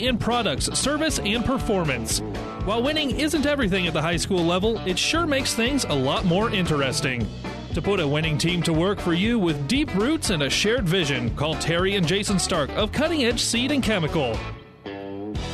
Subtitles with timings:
[0.00, 2.20] in products, service, and performance.
[2.64, 6.24] While winning isn't everything at the high school level, it sure makes things a lot
[6.24, 7.26] more interesting.
[7.74, 10.88] To put a winning team to work for you with deep roots and a shared
[10.88, 14.38] vision, call Terry and Jason Stark of Cutting Edge Seed and Chemical.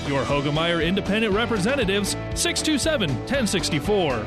[0.06, 4.26] Your Hoegemeyer Independent Representatives, 627 1064.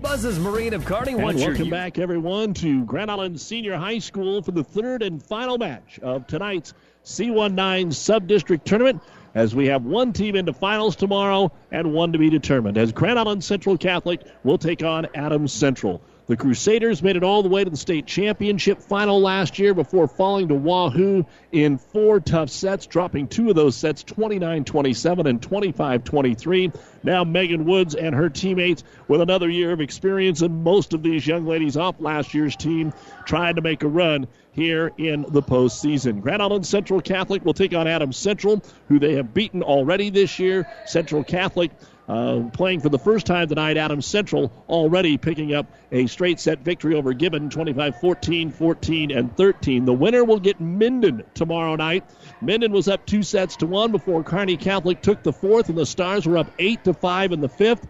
[0.00, 3.98] Buzz's Marine of Kearney And wants your welcome back, everyone, to Grand Island Senior High
[3.98, 6.72] School for the third and final match of tonight's
[7.04, 9.02] C19 Sub-District Tournament
[9.34, 12.76] as we have one team into finals tomorrow and one to be determined.
[12.76, 16.02] As Grand Island Central Catholic will take on Adams Central.
[16.30, 20.06] The Crusaders made it all the way to the state championship final last year before
[20.06, 25.42] falling to Wahoo in four tough sets, dropping two of those sets 29 27 and
[25.42, 26.70] 25 23.
[27.02, 31.26] Now, Megan Woods and her teammates, with another year of experience, and most of these
[31.26, 32.92] young ladies off last year's team,
[33.26, 36.20] trying to make a run here in the postseason.
[36.20, 40.38] Grand Island Central Catholic will take on Adams Central, who they have beaten already this
[40.38, 40.64] year.
[40.86, 41.72] Central Catholic
[42.08, 46.60] uh, playing for the first time tonight, Adams Central already picking up a straight set
[46.60, 49.84] victory over Gibbon 25 14, 14, and 13.
[49.84, 52.04] The winner will get Minden tomorrow night.
[52.40, 55.86] Minden was up two sets to one before Kearney Catholic took the fourth, and the
[55.86, 57.86] Stars were up eight to five in the fifth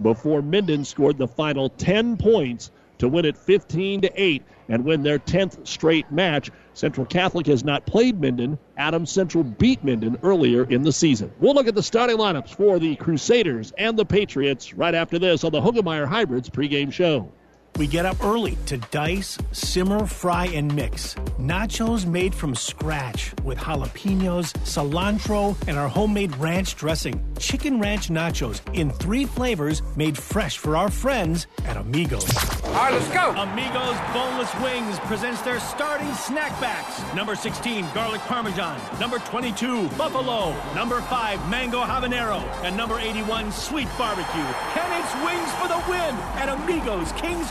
[0.00, 5.02] before Minden scored the final 10 points to win it 15 to 8 and win
[5.02, 6.50] their 10th straight match.
[6.74, 8.58] Central Catholic has not played Minden.
[8.76, 11.32] Adams Central beat Minden earlier in the season.
[11.40, 15.44] We'll look at the starting lineups for the Crusaders and the Patriots right after this
[15.44, 17.30] on the Hoegemeyer Hybrids pregame show.
[17.78, 21.14] We get up early to dice, simmer, fry, and mix.
[21.38, 27.24] Nachos made from scratch with jalapenos, cilantro, and our homemade ranch dressing.
[27.38, 32.28] Chicken ranch nachos in three flavors made fresh for our friends at Amigos.
[32.64, 33.30] All right, let's go.
[33.30, 37.00] Amigos Boneless Wings presents their starting snack backs.
[37.14, 38.80] Number 16, garlic parmesan.
[38.98, 40.52] Number 22, buffalo.
[40.74, 42.42] Number 5, mango habanero.
[42.64, 44.40] And number 81, sweet barbecue.
[44.40, 47.50] And it's wings for the win at Amigos King's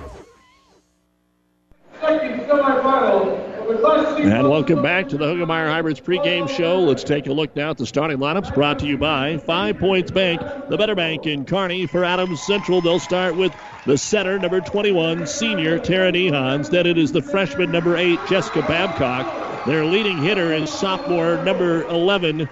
[3.83, 6.81] And welcome back to the Hoegemeyer Hybrids pregame show.
[6.81, 10.11] Let's take a look now at the starting lineups brought to you by Five Points
[10.11, 11.87] Bank, the better bank in Kearney.
[11.87, 13.51] For Adams Central, they'll start with
[13.87, 16.69] the center, number 21, senior Tara Nehans.
[16.69, 19.65] Then it is the freshman, number 8, Jessica Babcock.
[19.65, 22.47] Their leading hitter is sophomore, number 11,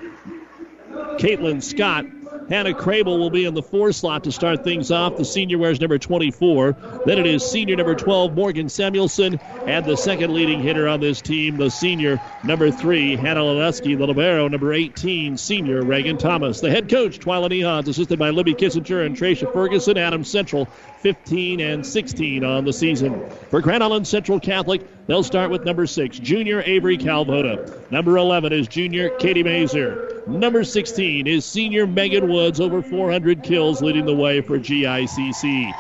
[1.19, 2.06] Caitlin Scott.
[2.50, 5.18] Hannah Crable will be in the four slot to start things off.
[5.18, 7.04] The senior wears number 24.
[7.06, 9.40] Then it is senior number 12, Morgan Samuelson.
[9.68, 13.96] And the second leading hitter on this team, the senior number three, Hannah Ledeski.
[13.96, 16.59] The libero, number 18, senior Reagan Thomas.
[16.59, 19.98] The head coach, Twyla Nehans, assisted by Libby Kissinger and Tracia Ferguson.
[19.98, 20.66] Adams Central,
[21.02, 23.30] 15 and 16 on the season.
[23.52, 27.92] For Grand Island Central Catholic, they'll start with number six, junior Avery Calvoda.
[27.92, 30.19] Number 11 is junior Katie Mazer.
[30.29, 35.73] Number 16 is senior Megan Woods, over 400 kills, leading the way for GICC.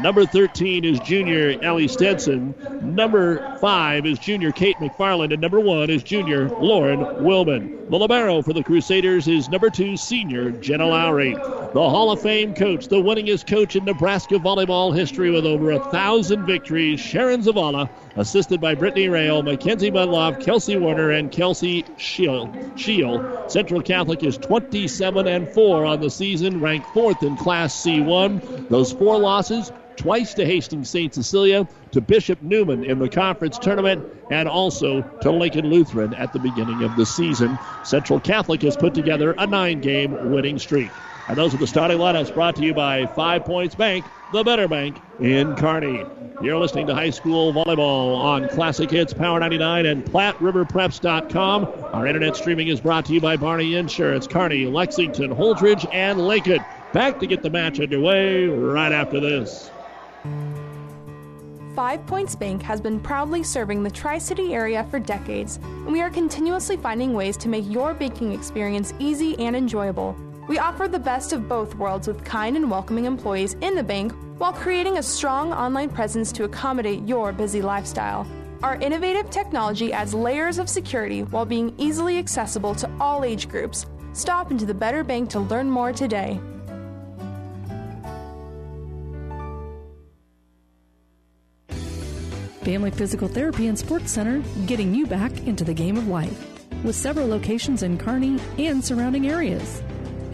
[0.00, 2.54] Number 13 is junior Ellie Stetson.
[2.82, 5.32] Number 5 is junior Kate McFarland.
[5.32, 7.90] And number 1 is junior Lauren Wilman.
[7.90, 11.34] The Libero for the Crusaders is number 2 senior Jenna Lowry.
[11.34, 15.80] The Hall of Fame coach, the winningest coach in Nebraska volleyball history with over a
[15.90, 21.84] thousand victories, Sharon Zavala, assisted by Brittany Rail, Mackenzie Budloff, Kelsey Warner, and Kelsey.
[21.96, 23.50] Shield.
[23.50, 28.68] Central Catholic is 27 and 4 on the season, ranked fourth in Class C1.
[28.68, 31.14] Those four losses twice to Hastings St.
[31.14, 36.38] Cecilia, to Bishop Neumann in the conference tournament, and also to Lincoln Lutheran at the
[36.38, 37.58] beginning of the season.
[37.82, 40.90] Central Catholic has put together a nine game winning streak.
[41.28, 44.68] And those are the starting lineups brought to you by Five Points Bank, the better
[44.68, 46.04] bank in Kearney.
[46.40, 51.84] You're listening to high school volleyball on Classic Hits Power 99 and PlatteRiverPreps.com.
[51.94, 56.64] Our internet streaming is brought to you by Barney Insurance, Kearney, Lexington, Holdrege, and Lincoln.
[56.92, 59.70] Back to get the match underway right after this.
[61.74, 66.00] Five Points Bank has been proudly serving the Tri City area for decades, and we
[66.00, 70.16] are continuously finding ways to make your banking experience easy and enjoyable.
[70.48, 74.12] We offer the best of both worlds with kind and welcoming employees in the bank
[74.38, 78.26] while creating a strong online presence to accommodate your busy lifestyle.
[78.62, 83.86] Our innovative technology adds layers of security while being easily accessible to all age groups
[84.12, 86.40] Stop into the Better Bank to learn more today.
[92.62, 96.56] Family Physical Therapy and Sports Center, getting you back into the game of life.
[96.82, 99.82] With several locations in Kearney and surrounding areas.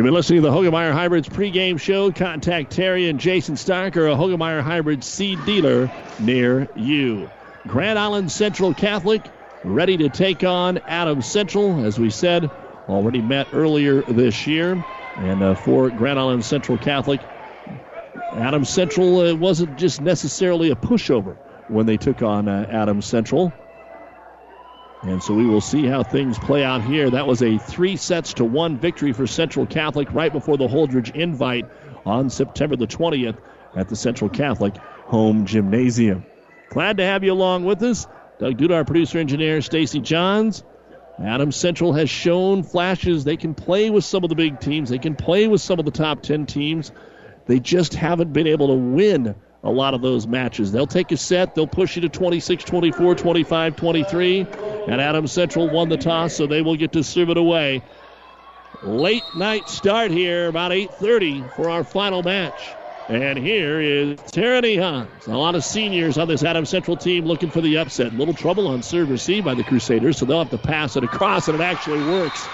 [0.00, 2.10] You've been listening to the Hoegemeyer Hybrids pregame show.
[2.10, 7.28] Contact Terry and Jason Stark or a Hoegemeyer Hybrids seed dealer near you.
[7.66, 9.20] Grand Island Central Catholic
[9.62, 11.84] ready to take on Adams Central.
[11.84, 12.50] As we said,
[12.88, 14.82] already met earlier this year.
[15.18, 17.20] And uh, for Grand Island Central Catholic,
[18.38, 21.36] Adams Central uh, wasn't just necessarily a pushover
[21.68, 23.52] when they took on uh, Adams Central.
[25.02, 27.08] And so we will see how things play out here.
[27.08, 31.14] That was a three sets to one victory for Central Catholic right before the Holdrege
[31.14, 31.66] invite
[32.04, 33.38] on September the 20th
[33.74, 36.24] at the Central Catholic home gymnasium.
[36.68, 38.06] Glad to have you along with us.
[38.38, 40.62] Doug Duda, our producer engineer, Stacy Johns.
[41.18, 43.24] Adams Central has shown flashes.
[43.24, 44.88] They can play with some of the big teams.
[44.88, 46.92] They can play with some of the top 10 teams.
[47.46, 50.72] They just haven't been able to win a lot of those matches.
[50.72, 54.46] They'll take a set, they'll push you to 26 24, 25 23.
[54.88, 57.82] And Adams Central won the toss, so they will get to serve it away.
[58.82, 62.76] Late night start here, about 8:30 for our final match.
[63.08, 65.26] And here is Tara Nehans.
[65.26, 68.14] A lot of seniors on this Adams Central team looking for the upset.
[68.14, 71.48] Little trouble on serve receive by the Crusaders, so they'll have to pass it across,
[71.48, 72.48] and it actually works.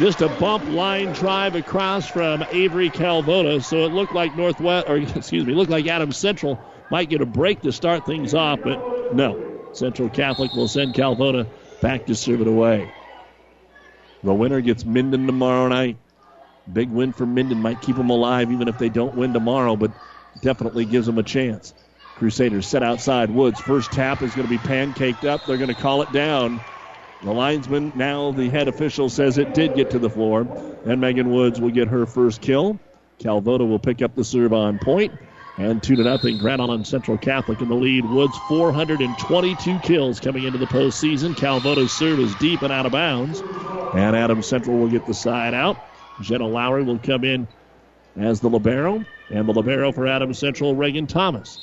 [0.00, 4.96] Just a bump line drive across from Avery Calvota, so it looked like Northwest, or
[5.16, 6.58] excuse me, looked like Adams Central
[6.90, 8.78] might get a break to start things off, but
[9.12, 9.36] no.
[9.72, 11.46] Central Catholic will send Calvota
[11.82, 12.94] back to serve it away.
[14.22, 15.98] The winner gets Minden tomorrow night.
[16.72, 19.92] Big win for Minden might keep them alive even if they don't win tomorrow, but
[20.40, 21.74] definitely gives them a chance.
[22.14, 23.60] Crusaders set outside Woods.
[23.60, 25.44] First tap is going to be pancaked up.
[25.44, 26.64] They're going to call it down.
[27.22, 30.46] The linesman, now the head official, says it did get to the floor,
[30.86, 32.78] and Megan Woods will get her first kill.
[33.18, 34.80] Calvota will pick up the serve on.
[35.58, 38.06] And 2 to nothing, Grand Island Central Catholic in the lead.
[38.06, 41.36] Woods 422 kills coming into the postseason.
[41.36, 43.42] Calvota's serve is deep and out of bounds.
[43.94, 45.76] And Adams Central will get the side out.
[46.22, 47.46] Jenna Lowry will come in
[48.16, 49.04] as the libero.
[49.28, 51.58] And the libero for Adams Central, Reagan Thomas.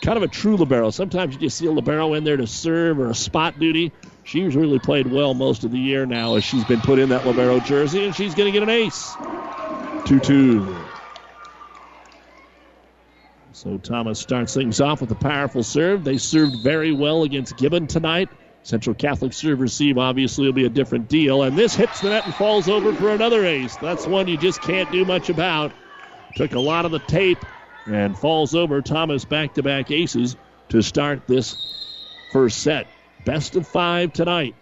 [0.00, 0.90] Kind of a true libero.
[0.90, 3.92] Sometimes you just see a libero in there to serve or a spot duty.
[4.26, 7.24] She's really played well most of the year now as she's been put in that
[7.24, 9.14] libero jersey, and she's going to get an ace.
[10.06, 10.76] 2 2.
[13.52, 16.02] So Thomas starts things off with a powerful serve.
[16.02, 18.28] They served very well against Gibbon tonight.
[18.64, 21.44] Central Catholic serve receive obviously will be a different deal.
[21.44, 23.76] And this hits the net and falls over for another ace.
[23.76, 25.72] That's one you just can't do much about.
[26.34, 27.44] Took a lot of the tape
[27.86, 28.82] and falls over.
[28.82, 30.34] Thomas back to back aces
[30.70, 31.56] to start this
[32.32, 32.88] first set.
[33.26, 34.54] Best of five tonight.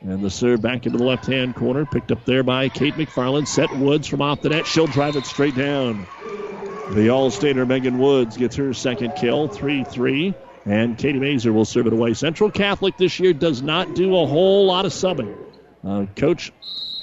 [0.00, 3.46] And the serve back into the left hand corner, picked up there by Kate McFarland.
[3.46, 4.66] Set Woods from off the net.
[4.66, 6.04] She'll drive it straight down.
[6.90, 10.34] The All-Stater Megan Woods gets her second kill, 3-3.
[10.66, 12.14] And Katie Mazer will serve it away.
[12.14, 15.32] Central Catholic this year does not do a whole lot of subbing.
[15.84, 16.52] Uh, Coach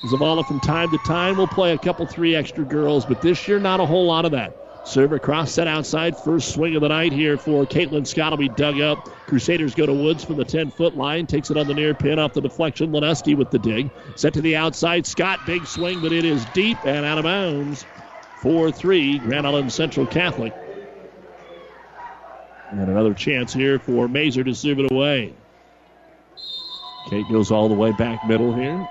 [0.03, 3.60] Zavala from time to time will play a couple, three extra girls, but this year
[3.60, 4.68] not a whole lot of that.
[4.89, 6.17] Serve across, set outside.
[6.17, 9.08] First swing of the night here for Caitlin Scott will be dug up.
[9.27, 11.27] Crusaders go to Woods from the 10 foot line.
[11.27, 12.91] Takes it on the near pin off the deflection.
[12.91, 13.91] Leneski with the dig.
[14.15, 15.05] Set to the outside.
[15.05, 17.86] Scott, big swing, but it is deep and out of bounds.
[18.41, 20.55] 4 3, Grand Island Central Catholic.
[22.72, 25.36] And another chance here for Mazer to serve it away.
[27.12, 28.88] Kate goes all the way back middle here.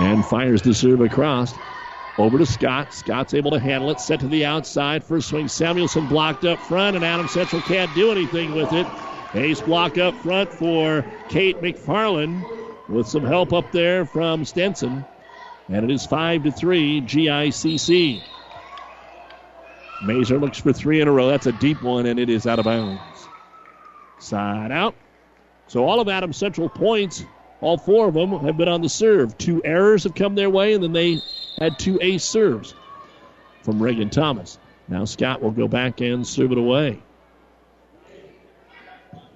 [0.00, 1.52] And fires the serve across.
[2.20, 2.92] Over to Scott.
[2.92, 3.98] Scott's able to handle it.
[3.98, 5.02] Set to the outside.
[5.02, 5.48] First swing.
[5.48, 8.86] Samuelson blocked up front, and Adams Central can't do anything with it.
[9.32, 12.44] Ace block up front for Kate McFarland
[12.90, 15.02] with some help up there from Stenson.
[15.70, 18.22] And it is 5 to 3, GICC.
[20.04, 21.26] Mazer looks for three in a row.
[21.28, 23.00] That's a deep one, and it is out of bounds.
[24.18, 24.94] Side out.
[25.68, 27.24] So all of Adams Central points,
[27.62, 29.38] all four of them have been on the serve.
[29.38, 31.22] Two errors have come their way, and then they
[31.58, 32.74] had two ace serves
[33.62, 34.58] from Reagan Thomas.
[34.88, 37.00] Now Scott will go back and serve it away.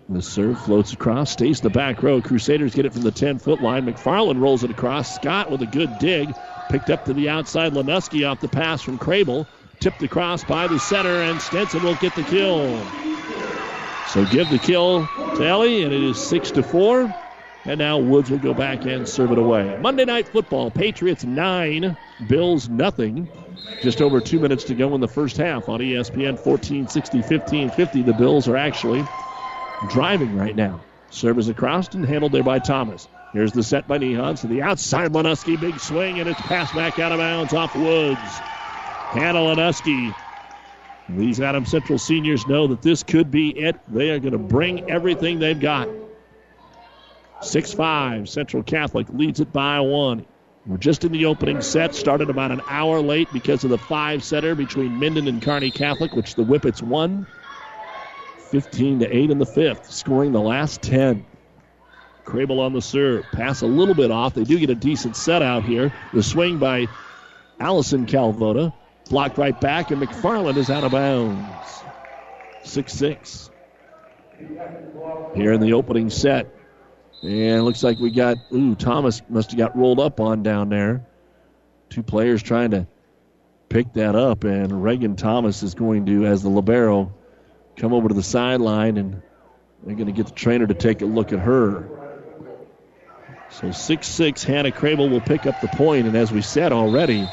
[0.08, 2.20] The serve floats across, stays in the back row.
[2.20, 3.86] Crusaders get it from the 10 foot line.
[3.86, 5.14] McFarland rolls it across.
[5.14, 6.34] Scott with a good dig.
[6.68, 7.72] Picked up to the outside.
[7.72, 9.46] Lenuski off the pass from Crable.
[9.80, 12.78] Tipped across by the center, and Stenson will get the kill.
[14.08, 15.06] So give the kill
[15.36, 17.23] to Ellie, and it is 6 to 4.
[17.66, 19.76] And now Woods will go back and serve it away.
[19.80, 23.28] Monday Night Football, Patriots 9, Bills nothing.
[23.82, 28.02] Just over two minutes to go in the first half on ESPN 1460, 1550.
[28.02, 29.04] The Bills are actually
[29.88, 30.84] driving right now.
[31.10, 33.08] Serve is across and handled there by Thomas.
[33.32, 35.12] Here's the set by Nehans to the outside.
[35.12, 38.40] Lenuski, big swing, and it's passed back out of bounds off Woods.
[39.12, 40.14] Hannah Lenuski.
[41.08, 43.76] These Adams Central seniors know that this could be it.
[43.88, 45.88] They are going to bring everything they've got.
[47.42, 48.28] 6 5.
[48.28, 50.26] Central Catholic leads it by one.
[50.66, 51.94] We're just in the opening set.
[51.94, 56.12] Started about an hour late because of the five setter between Minden and Kearney Catholic,
[56.14, 57.26] which the Whippets won.
[58.50, 61.26] 15 to 8 in the fifth, scoring the last 10.
[62.24, 63.24] Crable on the serve.
[63.32, 64.34] Pass a little bit off.
[64.34, 65.92] They do get a decent set out here.
[66.14, 66.86] The swing by
[67.60, 68.72] Allison Calvota.
[69.10, 71.82] Blocked right back, and McFarland is out of bounds.
[72.62, 73.50] 6 6.
[75.34, 76.50] Here in the opening set.
[77.24, 81.06] And looks like we got, ooh, Thomas must have got rolled up on down there.
[81.88, 82.86] Two players trying to
[83.70, 87.14] pick that up, and Reagan Thomas is going to, as the Libero,
[87.76, 89.22] come over to the sideline, and
[89.82, 91.88] they're going to get the trainer to take a look at her.
[93.48, 97.26] So 6 6, Hannah Crable will pick up the point, and as we said already,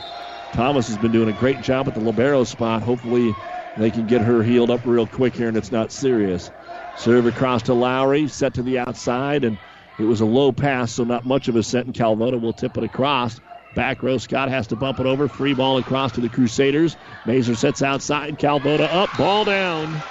[0.53, 2.81] Thomas has been doing a great job at the Libero spot.
[2.81, 3.35] Hopefully,
[3.77, 6.49] they can get her healed up real quick here, and it's not serious.
[6.97, 9.57] Serve across to Lowry, set to the outside, and
[9.97, 12.77] it was a low pass, so not much of a set, and Calvota will tip
[12.77, 13.39] it across.
[13.73, 15.27] Back row, Scott has to bump it over.
[15.27, 16.97] Free ball across to the Crusaders.
[17.25, 18.37] Mazer sets outside.
[18.37, 20.03] Calvota up, ball down.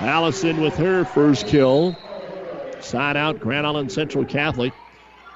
[0.00, 1.96] Allison with her first kill.
[2.80, 4.72] Side out, Grand Island Central Catholic.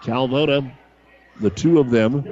[0.01, 0.71] Calvota,
[1.41, 2.25] the two of them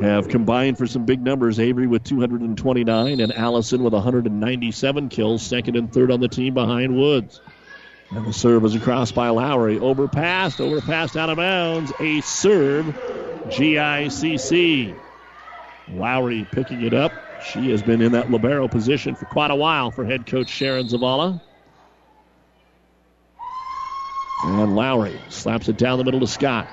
[0.00, 1.60] have combined for some big numbers.
[1.60, 6.96] Avery with 229 and Allison with 197 kills, second and third on the team behind
[6.96, 7.42] Woods.
[8.10, 9.78] And the serve is across by Lowry.
[9.78, 11.92] Overpassed, overpassed out of bounds.
[12.00, 12.86] A serve,
[13.48, 14.94] GICC.
[15.92, 17.12] Lowry picking it up.
[17.42, 20.86] She has been in that libero position for quite a while for head coach Sharon
[20.86, 21.40] Zavala.
[24.44, 26.68] And Lowry slaps it down the middle to Scott.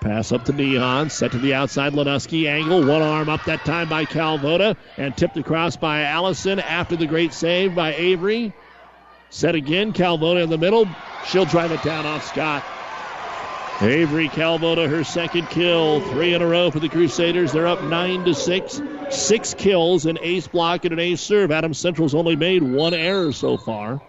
[0.00, 1.92] Pass up to Nehans, set to the outside.
[1.92, 6.96] Lenuski angle, one arm up that time by Calvota, and tipped across by Allison after
[6.96, 8.52] the great save by Avery.
[9.32, 10.86] Set again, Calvota in the middle.
[11.26, 12.62] She'll drive it down off Scott.
[13.80, 17.50] Avery Calvota, her second kill, three in a row for the Crusaders.
[17.50, 18.82] They're up nine to six.
[19.10, 21.50] Six kills, an ace block, and an ace serve.
[21.50, 24.02] Adams Central's only made one error so far.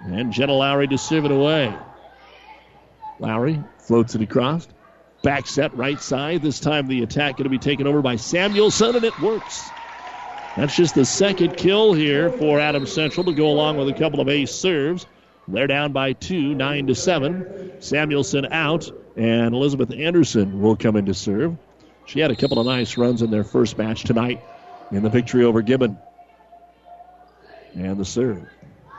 [0.00, 1.74] And Jenna Lowry to serve it away.
[3.18, 4.68] Lowry floats it across.
[5.22, 6.42] Back set right side.
[6.42, 9.70] This time the attack going to be taken over by Samuelson, and it works.
[10.58, 14.20] That's just the second kill here for Adams Central to go along with a couple
[14.20, 15.06] of ace serves.
[15.46, 17.80] They're down by two, nine to seven.
[17.80, 21.56] Samuelson out, and Elizabeth Anderson will come in to serve.
[22.06, 24.40] She had a couple of nice runs in their first match tonight
[24.90, 25.96] in the victory over Gibbon.
[27.76, 28.44] And the serve.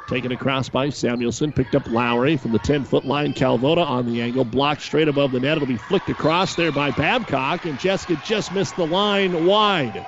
[0.08, 1.52] Taken across by Samuelson.
[1.52, 3.34] Picked up Lowry from the 10 foot line.
[3.34, 4.46] Calvota on the angle.
[4.46, 5.58] Blocked straight above the net.
[5.58, 7.66] It'll be flicked across there by Babcock.
[7.66, 10.06] And Jessica just missed the line wide.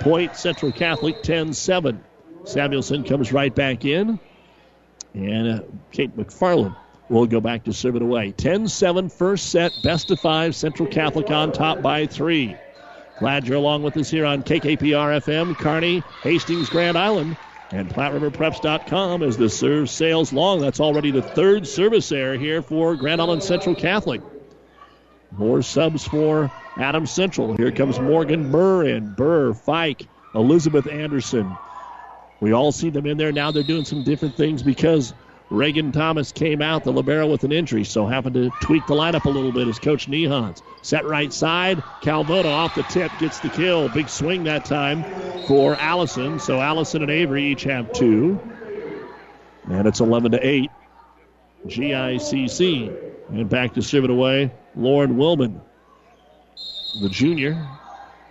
[0.00, 2.00] Point Central Catholic 10 7.
[2.44, 4.18] Samuelson comes right back in.
[5.14, 6.76] And uh, Kate McFarland
[7.08, 8.32] will go back to serve it away.
[8.32, 9.80] 10 7 first set.
[9.82, 10.54] Best of five.
[10.54, 12.56] Central Catholic on top by three.
[13.18, 17.36] Glad you're along with us here on KKPR FM, Kearney, Hastings, Grand Island
[17.72, 20.60] and PlatteRiverPreps.com as the serve sails long.
[20.60, 24.22] That's already the third service error here for Grand Island Central Catholic.
[25.32, 27.56] More subs for Adams Central.
[27.56, 29.14] Here comes Morgan Burr in.
[29.14, 31.56] Burr, Fike, Elizabeth Anderson.
[32.40, 33.50] We all see them in there now.
[33.50, 35.14] They're doing some different things because
[35.48, 39.24] Reagan Thomas came out, the Libero, with an injury, so having to tweak the lineup
[39.24, 40.60] a little bit as Coach Nehans.
[40.82, 41.82] Set right side.
[42.02, 43.88] Calvota off the tip gets the kill.
[43.88, 45.04] Big swing that time
[45.46, 46.40] for Allison.
[46.40, 48.40] So Allison and Avery each have two.
[49.70, 50.70] And it's 11 to 8.
[51.66, 53.12] GICC.
[53.30, 54.52] And back to serve it away.
[54.74, 55.60] Lauren Willman,
[57.00, 57.66] the junior.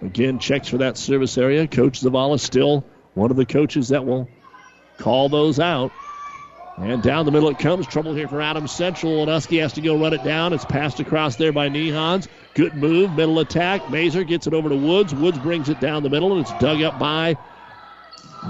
[0.02, 1.68] Again, checks for that service area.
[1.68, 4.30] Coach Zavala still one of the coaches that will
[4.98, 5.92] call those out.
[6.78, 7.88] And down the middle it comes.
[7.88, 9.22] Trouble here for Adams Central.
[9.22, 10.52] And Lenuski has to go run it down.
[10.52, 12.28] It's passed across there by Nehans.
[12.54, 13.14] Good move.
[13.14, 13.90] Middle attack.
[13.90, 15.16] Mazer gets it over to Woods.
[15.16, 17.38] Woods brings it down the middle, and it's dug up by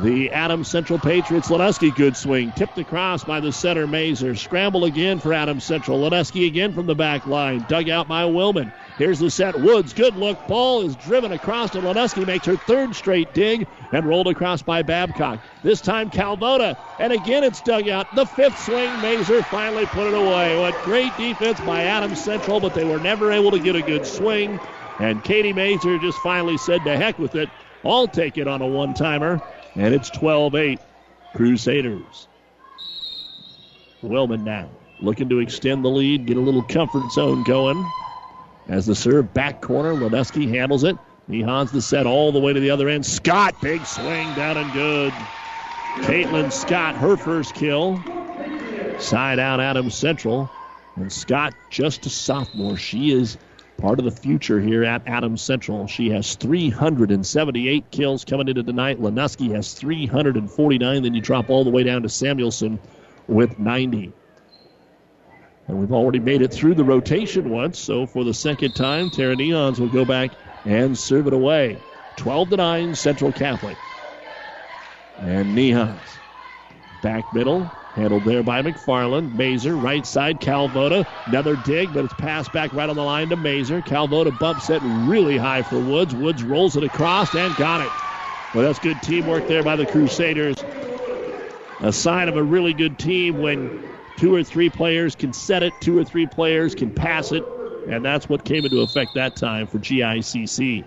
[0.02, 1.50] the Adams Central Patriots.
[1.50, 2.52] Lenuski, good swing.
[2.52, 4.36] Tipped across by the center, Mazer.
[4.36, 6.00] Scramble again for Adams Central.
[6.00, 7.66] Lenuski again from the back line.
[7.70, 8.74] Dug out by Willman.
[8.98, 9.60] Here's the set.
[9.60, 10.48] Woods, good look.
[10.48, 14.82] Ball is driven across, and Leneski makes her third straight dig and rolled across by
[14.82, 15.40] Babcock.
[15.64, 18.14] This time Calvota, and again it's dug out.
[18.16, 20.60] The fifth swing, Mazer finally put it away.
[20.60, 24.06] What great defense by Adams Central, but they were never able to get a good
[24.06, 24.60] swing.
[25.00, 27.50] And Katie Mazer just finally said, to heck with it.
[27.84, 29.42] I'll take it on a one timer.
[29.76, 30.80] And it's 12 8
[31.36, 32.28] Crusaders.
[34.02, 34.70] Wellman now
[35.02, 37.86] looking to extend the lead, get a little comfort zone going.
[38.68, 40.98] As the serve back corner, Leneski handles it.
[41.30, 43.06] Nehans the set all the way to the other end.
[43.06, 45.14] Scott, big swing down and good.
[46.06, 48.02] Caitlin Scott, her first kill.
[49.00, 50.50] Side out Adams Central.
[50.96, 52.78] And Scott, just a sophomore.
[52.78, 53.38] She is
[53.86, 55.86] part of the future here at Adams Central.
[55.86, 59.00] She has 378 kills coming into tonight.
[59.00, 61.04] Leneski has 349.
[61.04, 62.80] Then you drop all the way down to Samuelson
[63.28, 64.12] with 90.
[65.68, 69.36] And we've already made it through the rotation once, so for the second time, Tara
[69.36, 70.32] Nehans will go back
[70.66, 71.80] and serve it away.
[72.16, 73.78] 12 to 9, Central Catholic.
[75.20, 76.00] And Nehans.
[77.04, 79.34] Back middle, handled there by McFarland.
[79.36, 81.06] Mazer, right side, Calvota.
[81.28, 83.82] Another dig, but it's passed back right on the line to Mazer.
[83.82, 86.14] Calvota bumps it really high for Woods.
[86.14, 87.92] Woods rolls it across and got it.
[88.54, 90.56] Well, that's good teamwork there by the Crusaders.
[91.82, 95.74] A sign of a really good team when Two or three players can set it,
[95.82, 97.44] two or three players can pass it,
[97.90, 100.86] and that's what came into effect that time for GICC.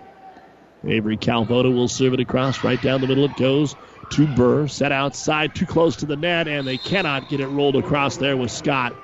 [0.87, 3.25] Avery Calvota will serve it across right down the middle.
[3.25, 3.75] It goes
[4.11, 7.75] to Burr, set outside, too close to the net, and they cannot get it rolled
[7.75, 8.95] across there with Scott.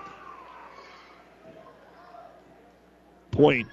[3.31, 3.67] Point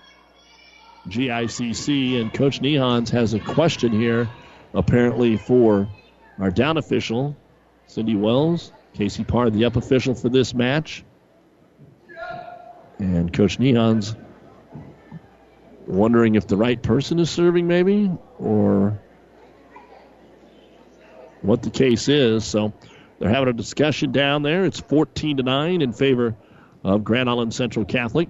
[1.08, 4.28] GICC, and Coach Nehans has a question here,
[4.74, 5.88] apparently, for
[6.38, 7.36] our down official,
[7.86, 8.72] Cindy Wells.
[8.94, 11.02] Casey Parr, the up official for this match.
[12.98, 14.16] And Coach Nehans
[15.86, 19.00] wondering if the right person is serving, maybe, or
[21.42, 22.44] what the case is.
[22.44, 22.72] So
[23.18, 24.64] they're having a discussion down there.
[24.64, 26.37] It's 14 to 9 in favor
[26.84, 28.28] of Grand Island Central Catholic.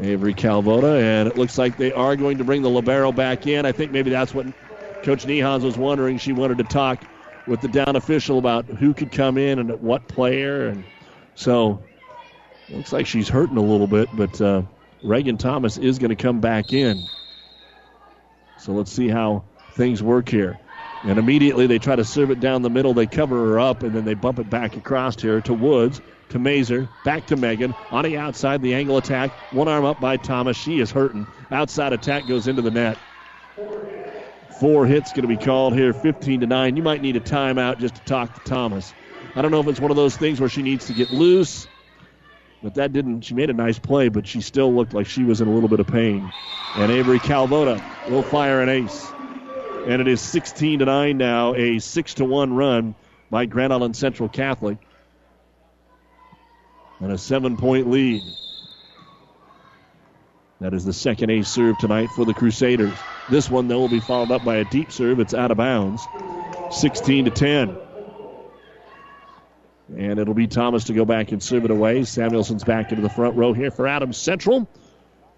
[0.00, 3.66] Avery Calvota, and it looks like they are going to bring the Libero back in.
[3.66, 4.46] I think maybe that's what
[5.02, 6.16] Coach Nehans was wondering.
[6.16, 7.04] She wanted to talk
[7.46, 10.68] with the down official about who could come in and what player.
[10.68, 10.84] And
[11.34, 11.82] so
[12.70, 14.62] looks like she's hurting a little bit, but uh,
[15.02, 17.04] Reagan Thomas is going to come back in.
[18.58, 20.58] So let's see how things work here.
[21.04, 22.94] And immediately they try to serve it down the middle.
[22.94, 26.38] They cover her up, and then they bump it back across here to Woods, to
[26.38, 27.74] Mazer, back to Megan.
[27.90, 29.32] On the outside, the angle attack.
[29.50, 30.56] One arm up by Thomas.
[30.56, 31.26] She is hurting.
[31.50, 32.98] Outside attack goes into the net.
[34.60, 36.76] Four hits going to be called here, 15 to 9.
[36.76, 38.94] You might need a timeout just to talk to Thomas.
[39.34, 41.66] I don't know if it's one of those things where she needs to get loose,
[42.62, 43.22] but that didn't.
[43.22, 45.68] She made a nice play, but she still looked like she was in a little
[45.68, 46.30] bit of pain.
[46.76, 49.12] And Avery Calvota will fire an ace.
[49.86, 52.94] And it is 16 to 9 now, a 6 to 1 run
[53.30, 54.78] by Grand Island Central Catholic.
[57.00, 58.22] And a seven point lead.
[60.60, 62.94] That is the second ace serve tonight for the Crusaders.
[63.28, 65.18] This one, though, will be followed up by a deep serve.
[65.18, 66.06] It's out of bounds.
[66.70, 67.76] 16 to 10.
[69.96, 72.04] And it'll be Thomas to go back and serve it away.
[72.04, 74.68] Samuelson's back into the front row here for Adams Central.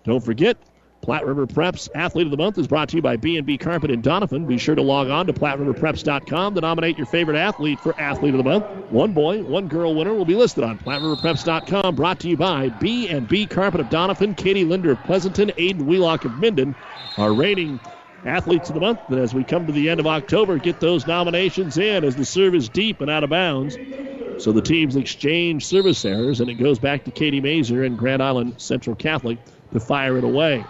[0.05, 0.59] Don't forget,
[1.05, 4.01] Platte River Preps Athlete of the Month is brought to you by B&B Carpet in
[4.01, 4.47] Doniphan.
[4.47, 8.39] Be sure to log on to PlatteRiverPreps.com to nominate your favorite athlete for Athlete of
[8.39, 8.65] the Month.
[8.91, 11.95] One boy, one girl winner will be listed on PlatteRiverPreps.com.
[11.95, 16.39] Brought to you by B&B Carpet of Doniphan, Katie Linder of Pleasanton, Aiden Wheelock of
[16.39, 16.75] Minden.
[17.19, 17.79] Our reigning
[18.25, 19.01] athletes of the month.
[19.09, 22.25] And as we come to the end of October, get those nominations in as the
[22.25, 23.77] serve is deep and out of bounds.
[24.43, 28.23] So the teams exchange service errors, and it goes back to Katie Mazer and Grand
[28.23, 29.37] Island Central Catholic
[29.73, 30.65] to fire it away.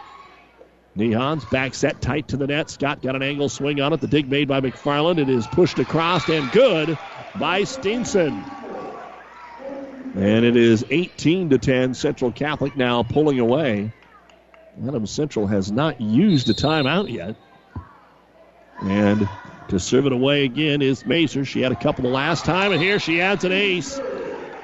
[0.97, 2.71] Nehans back set tight to the net.
[2.71, 4.01] Scott got an angle swing on it.
[4.01, 5.19] The dig made by McFarland.
[5.19, 6.97] It is pushed across and good
[7.39, 8.45] by Steenson.
[10.15, 11.95] And it is 18 to 10.
[11.95, 13.91] Central Catholic now pulling away.
[14.87, 17.35] Adams Central has not used a timeout yet.
[18.81, 19.29] And
[19.69, 21.45] to serve it away again is Mazer.
[21.45, 23.99] She had a couple the last time, and here she adds an ace.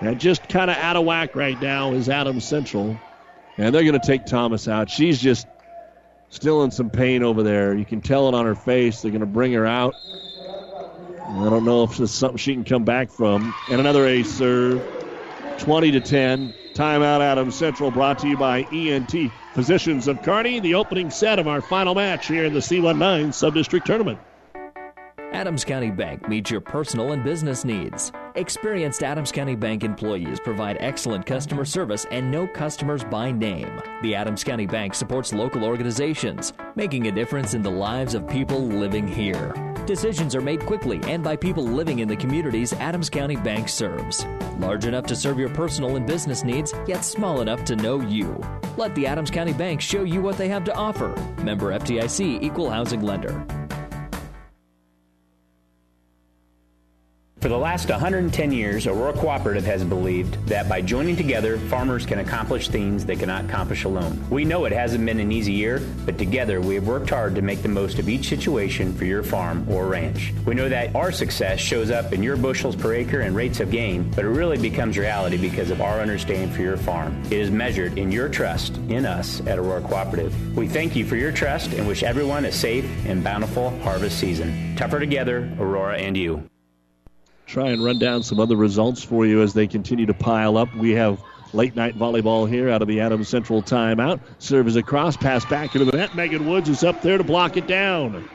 [0.01, 2.99] And just kind of out of whack right now is Adams Central.
[3.57, 4.88] And they're going to take Thomas out.
[4.88, 5.47] She's just
[6.31, 7.77] still in some pain over there.
[7.77, 9.03] You can tell it on her face.
[9.03, 9.95] They're going to bring her out.
[10.05, 13.55] I don't know if it's something she can come back from.
[13.69, 14.83] And another ace serve.
[15.59, 16.55] 20 to 10.
[16.75, 19.12] Timeout Adams Central brought to you by ENT
[19.55, 20.61] Physicians of Kearney.
[20.61, 24.19] The opening set of our final match here in the C19 Subdistrict Tournament.
[25.33, 28.11] Adams County Bank meets your personal and business needs.
[28.35, 33.81] Experienced Adams County Bank employees provide excellent customer service and know customers by name.
[34.03, 38.61] The Adams County Bank supports local organizations, making a difference in the lives of people
[38.61, 39.55] living here.
[39.87, 44.27] Decisions are made quickly and by people living in the communities Adams County Bank serves.
[44.59, 48.40] Large enough to serve your personal and business needs, yet small enough to know you.
[48.77, 51.14] Let the Adams County Bank show you what they have to offer.
[51.43, 53.47] Member FDIC Equal Housing Lender.
[57.40, 62.18] For the last 110 years, Aurora Cooperative has believed that by joining together, farmers can
[62.18, 64.22] accomplish things they cannot accomplish alone.
[64.29, 67.40] We know it hasn't been an easy year, but together we have worked hard to
[67.40, 70.35] make the most of each situation for your farm or ranch.
[70.44, 73.70] We know that our success shows up in your bushels per acre and rates of
[73.70, 77.22] gain, but it really becomes reality because of our understanding for your farm.
[77.31, 80.35] It is measured in your trust in us at Aurora Cooperative.
[80.55, 84.76] We thank you for your trust and wish everyone a safe and bountiful harvest season.
[84.76, 86.50] Tougher together, Aurora and you
[87.51, 90.75] try and run down some other results for you as they continue to pile up.
[90.77, 94.21] We have late night volleyball here out of the Adams Central timeout.
[94.39, 96.15] Serve is across, pass back into the net.
[96.15, 98.29] Megan Woods is up there to block it down.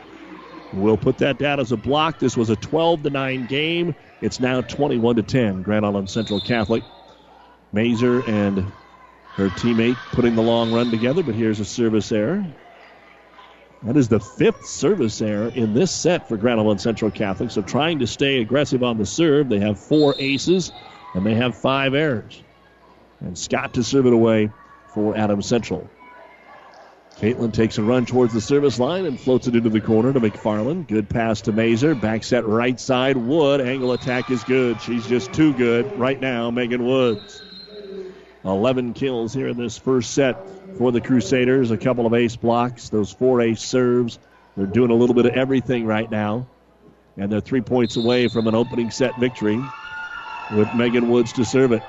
[0.74, 2.20] We'll put that down as a block.
[2.20, 3.96] This was a 12 to 9 game.
[4.20, 5.62] It's now 21 to 10.
[5.62, 6.84] Grand Island Central Catholic.
[7.72, 8.74] Mazer and
[9.38, 12.46] her teammate putting the long run together, but here's a service error.
[13.84, 17.52] That is the fifth service error in this set for Grand Island Central Catholic.
[17.52, 19.50] So trying to stay aggressive on the serve.
[19.50, 20.72] They have four aces
[21.14, 22.42] and they have five errors.
[23.20, 24.50] And Scott to serve it away
[24.94, 25.90] for Adams Central.
[27.18, 30.20] Caitlin takes a run towards the service line and floats it into the corner to
[30.20, 30.88] McFarland.
[30.88, 31.96] Good pass to Mazer.
[31.96, 33.16] Back set right side.
[33.16, 33.62] Wood.
[33.62, 34.82] Angle attack is good.
[34.82, 37.42] She's just too good right now, Megan Woods.
[38.44, 40.38] 11 kills here in this first set
[40.78, 41.72] for the Crusaders.
[41.72, 44.20] A couple of ace blocks, those four ace serves.
[44.56, 46.48] They're doing a little bit of everything right now.
[47.18, 49.62] And they're three points away from an opening set victory
[50.54, 51.84] with Megan Woods to serve it.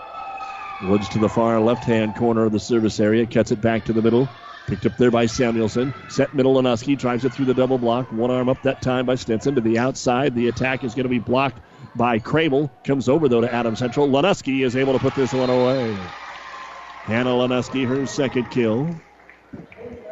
[0.85, 3.93] Woods to the far left hand corner of the service area, cuts it back to
[3.93, 4.29] the middle.
[4.67, 5.95] Picked up there by Samuelson.
[6.09, 8.11] Set middle, Lanuski drives it through the double block.
[8.11, 10.35] One arm up that time by Stinson to the outside.
[10.35, 11.61] The attack is going to be blocked
[11.95, 12.69] by Crable.
[12.85, 14.09] Comes over, though, to Adams Central.
[14.09, 15.97] Lanuski is able to put this one away.
[17.07, 19.01] Hannah Lanuski, her second kill.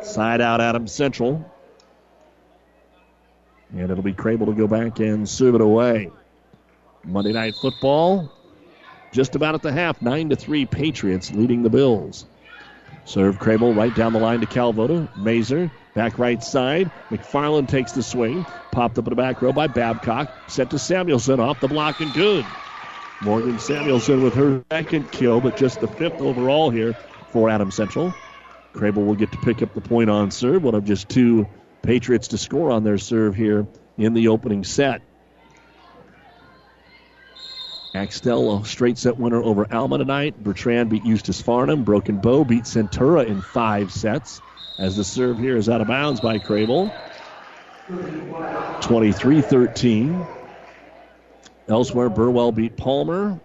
[0.00, 1.44] Side out Adams Central.
[3.72, 6.10] And it'll be Crable to go back and serve it away.
[7.02, 8.30] Monday Night Football,
[9.12, 12.26] just about at the half, 9 to 3 Patriots leading the Bills.
[13.04, 15.08] Serve Crable right down the line to Calvota.
[15.16, 16.92] Mazer, back right side.
[17.10, 18.46] McFarland takes the swing.
[18.70, 20.32] Popped up in the back row by Babcock.
[20.46, 22.44] Set to Samuelson off the block and good.
[23.24, 26.94] Morgan Samuelson with her second kill, but just the fifth overall here
[27.32, 28.12] for Adams Central.
[28.74, 30.62] Crable will get to pick up the point on serve.
[30.62, 31.46] One of just two
[31.82, 35.00] Patriots to score on their serve here in the opening set.
[37.94, 40.42] Axtell, a straight set winner over Alma tonight.
[40.42, 41.84] Bertrand beat Eustis-Farnam.
[41.84, 44.42] Broken Bow beat Centura in five sets.
[44.78, 46.90] As the serve here is out of bounds by Crable.
[48.82, 50.26] 23 13.
[51.68, 53.40] Elsewhere, Burwell beat Palmer.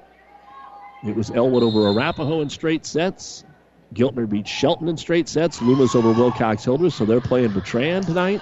[1.06, 3.46] It was Elwood over Arapahoe in straight sets.
[3.94, 5.62] Giltner beat Shelton in straight sets.
[5.62, 8.42] Loomis over Wilcox Hildreth, so they're playing Bertrand tonight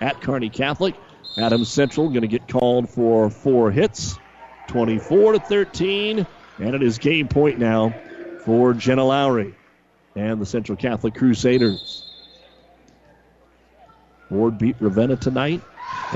[0.00, 0.94] at Kearney Catholic.
[1.36, 4.18] Adams Central going to get called for four hits,
[4.68, 6.26] 24 to 13,
[6.60, 7.92] and it is game point now
[8.44, 9.54] for Jenna Lowry
[10.14, 12.04] and the Central Catholic Crusaders.
[14.30, 15.62] Ord beat Ravenna tonight.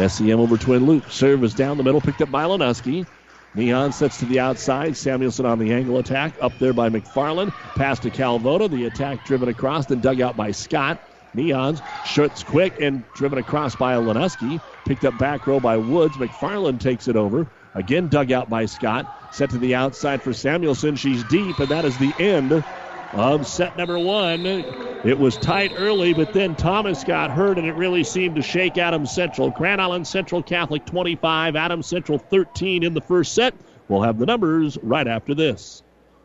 [0.07, 1.11] SEM over Twin Loup.
[1.11, 3.07] Serve is down the middle, picked up by Lanuski.
[3.57, 4.97] Nehans sets to the outside.
[4.97, 6.35] Samuelson on the angle attack.
[6.41, 7.53] Up there by McFarland.
[7.75, 8.69] Pass to Calvota.
[8.69, 11.03] The attack driven across, then dug out by Scott.
[11.37, 14.61] Nehans shoots quick and driven across by Lanuski.
[14.85, 16.17] Picked up back row by Woods.
[16.17, 17.47] McFarland takes it over.
[17.75, 19.07] Again dug out by Scott.
[19.33, 20.97] Set to the outside for Samuelson.
[20.97, 22.65] She's deep, and that is the end
[23.13, 24.90] of set number one.
[25.03, 28.77] It was tight early, but then Thomas got hurt, and it really seemed to shake
[28.77, 29.51] Adams Central.
[29.51, 33.55] Grand Island Central Catholic 25, Adams Central 13 in the first set.
[33.89, 35.83] We'll have the numbers right after this.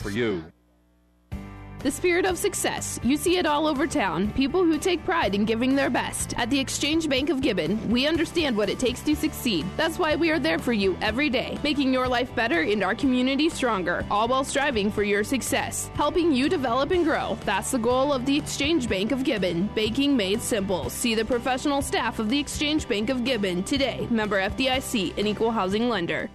[0.00, 0.44] for you.
[1.84, 2.98] The spirit of success.
[3.02, 4.32] You see it all over town.
[4.32, 6.32] People who take pride in giving their best.
[6.38, 9.66] At the Exchange Bank of Gibbon, we understand what it takes to succeed.
[9.76, 12.94] That's why we are there for you every day, making your life better and our
[12.94, 17.36] community stronger, all while striving for your success, helping you develop and grow.
[17.44, 19.66] That's the goal of the Exchange Bank of Gibbon.
[19.74, 20.88] Banking made simple.
[20.88, 24.08] See the professional staff of the Exchange Bank of Gibbon today.
[24.10, 26.30] Member FDIC, an equal housing lender.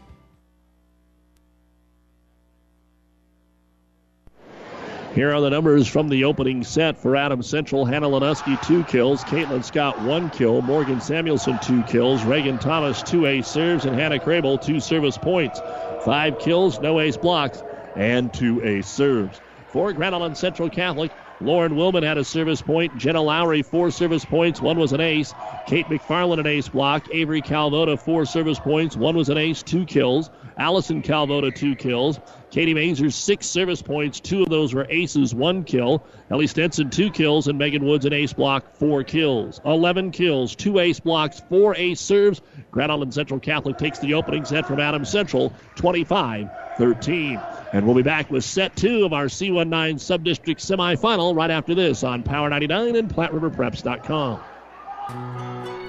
[5.13, 7.83] Here are the numbers from the opening set for Adams Central.
[7.83, 9.23] Hannah Lenuski, two kills.
[9.23, 10.61] Caitlin Scott, one kill.
[10.61, 12.23] Morgan Samuelson, two kills.
[12.23, 13.85] Reagan Thomas, two ace serves.
[13.85, 15.59] And Hannah Crable, two service points.
[16.05, 17.63] Five kills, no ace blocks,
[17.95, 19.41] and two ace serves.
[19.69, 22.95] For Grand Island Central Catholic, Lauren Willman had a service point.
[22.97, 24.61] Jenna Lowry, four service points.
[24.61, 25.33] One was an ace.
[25.65, 27.07] Kate McFarland, an ace block.
[27.11, 28.95] Avery Calvota, four service points.
[28.95, 30.29] One was an ace, two kills.
[30.57, 32.19] Allison Calvota, two kills.
[32.51, 34.19] Katie Mazer, six service points.
[34.19, 36.03] Two of those were aces, one kill.
[36.31, 37.47] Ellie Stenson, two kills.
[37.47, 39.61] And Megan Woods, an ace block, four kills.
[39.65, 42.41] 11 kills, two ace blocks, four ace serves.
[42.71, 47.39] Grand Island Central Catholic takes the opening set from Adams Central, 25 13.
[47.73, 52.03] And we'll be back with set two of our C19 Subdistrict semifinal right after this
[52.03, 55.88] on Power 99 and PlatteRiverPreps.com.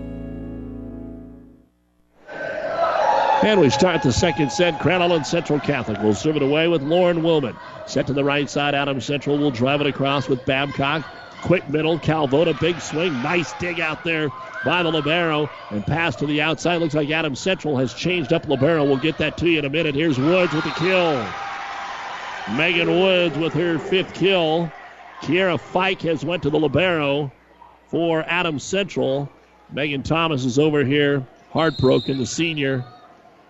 [3.43, 4.77] And we start the second set.
[4.77, 7.55] Grand Island Central Catholic will serve it away with Lauren Willman.
[7.87, 8.75] Set to the right side.
[8.75, 11.03] Adams Central will drive it across with Babcock.
[11.41, 11.97] Quick middle.
[11.97, 13.19] Calvota, big swing.
[13.23, 14.29] Nice dig out there
[14.63, 15.49] by the Libero.
[15.71, 16.77] And pass to the outside.
[16.77, 18.85] Looks like Adams Central has changed up Libero.
[18.85, 19.95] We'll get that to you in a minute.
[19.95, 21.25] Here's Woods with the kill.
[22.55, 24.71] Megan Woods with her fifth kill.
[25.23, 27.31] Kiera Fike has went to the Libero
[27.87, 29.27] for Adams Central.
[29.71, 32.85] Megan Thomas is over here, heartbroken, the senior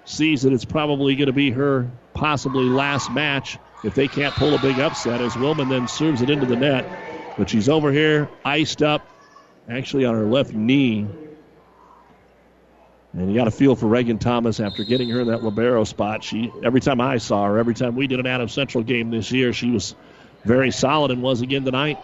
[0.06, 4.54] sees that it's probably going to be her possibly last match if they can't pull
[4.54, 6.86] a big upset as Willman then serves it into the net.
[7.38, 9.08] But she's over here, iced up,
[9.70, 11.08] actually on her left knee.
[13.14, 16.24] And you got to feel for Reagan Thomas after getting her in that libero spot.
[16.24, 19.32] She every time I saw her, every time we did an Adams Central game this
[19.32, 19.96] year, she was
[20.46, 22.00] very solid and was again tonight.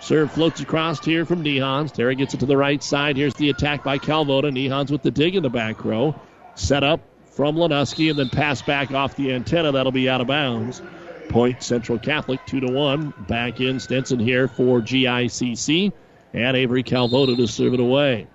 [0.00, 1.92] Serve floats across here from Nehans.
[1.92, 3.16] Terry gets it to the right side.
[3.16, 4.50] Here's the attack by Calvota.
[4.50, 6.14] Nehans with the dig in the back row.
[6.54, 7.00] Set up
[7.36, 9.70] from Lenuski and then pass back off the antenna.
[9.70, 10.80] That'll be out of bounds.
[11.28, 13.12] Point Central Catholic, 2 to 1.
[13.28, 15.92] Back in Stenson here for GICC.
[16.32, 18.26] And Avery Calvota to serve it away.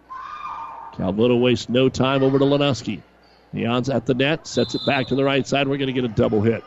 [0.93, 3.01] Calvota wastes no time over to Lenuski.
[3.55, 5.67] Nehans at the net, sets it back to the right side.
[5.67, 6.63] We're going to get a double hit.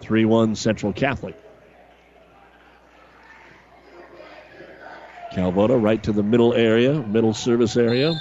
[0.00, 1.36] 3 1 Central Catholic.
[5.32, 8.18] Calvota right to the middle area, middle service area.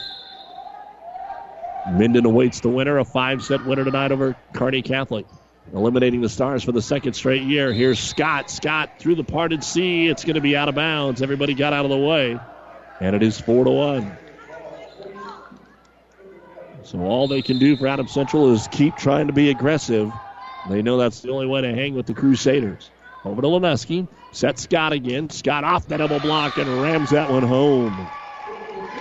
[1.90, 5.26] Minden awaits the winner, a five set winner tonight over Kearney Catholic.
[5.74, 7.74] Eliminating the Stars for the second straight year.
[7.74, 8.52] Here's Scott.
[8.52, 10.08] Scott through the parted sea.
[10.08, 11.22] It's going to be out of bounds.
[11.22, 12.40] Everybody got out of the way.
[13.02, 14.18] And it is 4 to 1.
[16.84, 20.12] So all they can do for Adams Central is keep trying to be aggressive.
[20.70, 22.90] They know that's the only way to hang with the Crusaders.
[23.24, 24.08] Over to Leneski.
[24.32, 25.32] Set Scott again.
[25.32, 28.08] Scott off the double block and rams that one home.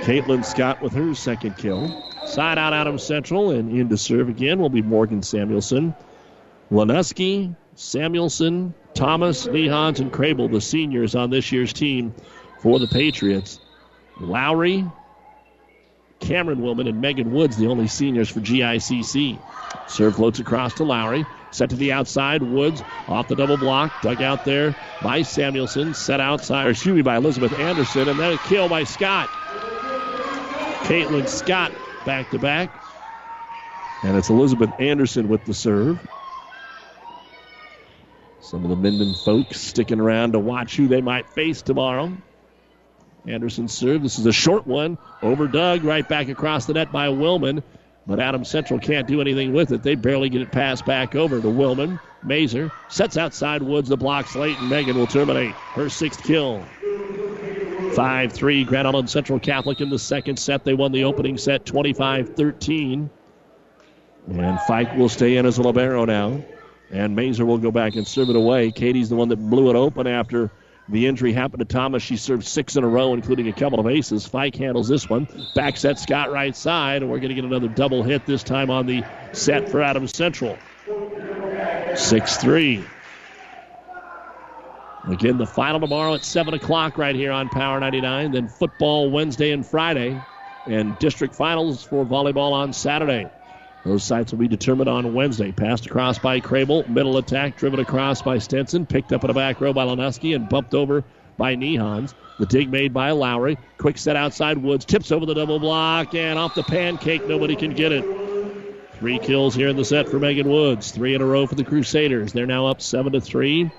[0.01, 2.14] Caitlin Scott with her second kill.
[2.27, 5.95] Side out Adams Central and in to serve again will be Morgan Samuelson.
[6.71, 12.15] Lenuski, Samuelson, Thomas, Nehans, and Crable, the seniors on this year's team
[12.59, 13.61] for the Patriots.
[14.21, 14.85] Lowry,
[16.21, 19.39] Cameron Willman, and Megan Woods, the only seniors for GICC.
[19.87, 21.27] Serve floats across to Lowry.
[21.51, 22.43] Set to the outside.
[22.43, 24.03] Woods off the double block.
[24.03, 25.95] Dug out there by Samuelson.
[25.95, 28.09] Set outside, or excuse me, by Elizabeth Anderson.
[28.09, 29.29] And then a kill by Scott.
[30.85, 31.73] Caitlin Scott
[32.05, 32.71] back to back.
[34.03, 35.99] And it's Elizabeth Anderson with the serve.
[38.41, 42.13] Some of the Minden folks sticking around to watch who they might face tomorrow.
[43.27, 44.03] Anderson serve.
[44.03, 44.99] This is a short one.
[45.23, 47.63] Over Doug, right back across the net by Willman.
[48.07, 49.83] But Adams Central can't do anything with it.
[49.83, 51.99] They barely get it passed back over to Willman.
[52.23, 53.89] Mazer sets outside Woods.
[53.89, 56.63] The blocks late, and Megan will terminate her sixth kill.
[57.95, 60.65] 5 3 Grand Island Central Catholic in the second set.
[60.65, 63.11] They won the opening set 25 13.
[64.33, 66.43] And Fike will stay in as a Libero now.
[66.91, 68.71] And Mazer will go back and serve it away.
[68.71, 70.51] Katie's the one that blew it open after
[70.89, 72.03] the injury happened to Thomas.
[72.03, 74.27] She served six in a row, including a couple of aces.
[74.27, 75.27] Fike handles this one.
[75.55, 78.71] Back set Scott right side, and we're going to get another double hit this time
[78.71, 79.03] on the
[79.33, 80.59] set for Adams Central.
[81.95, 82.85] 6 3.
[85.09, 88.33] Again, the final tomorrow at 7 o'clock right here on Power 99.
[88.33, 90.19] Then football Wednesday and Friday,
[90.67, 93.29] and district finals for volleyball on Saturday.
[93.85, 95.53] Those sites will be determined on Wednesday.
[95.53, 96.89] Passed across by Crable.
[96.89, 100.49] Middle attack driven across by Stenson, Picked up in the back row by Lenuski and
[100.49, 101.05] bumped over
[101.37, 102.15] by Nehans.
[102.39, 103.59] The dig made by Lowry.
[103.77, 104.87] Quick set outside Woods.
[104.87, 107.29] Tips over the double block and off the pancake.
[107.29, 108.05] Nobody can get it.
[108.95, 110.91] Three kills here in the set for Megan Woods.
[110.91, 112.33] Three in a row for the Crusaders.
[112.33, 113.71] They're now up seven to three.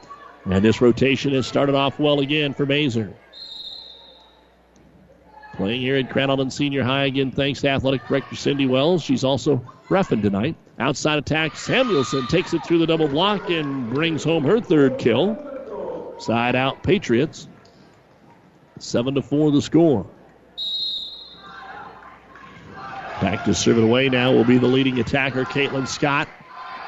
[0.45, 3.13] And this rotation has started off well again for Mazer.
[5.55, 9.01] Playing here at Crandall Senior High again, thanks to athletic director Cindy Wells.
[9.01, 10.55] She's also refing tonight.
[10.77, 16.15] Outside attack, Samuelson takes it through the double block and brings home her third kill.
[16.19, 17.47] Side out, Patriots.
[18.79, 20.05] Seven to four, the score.
[23.21, 26.27] Back to serve it away now will be the leading attacker, Caitlin Scott.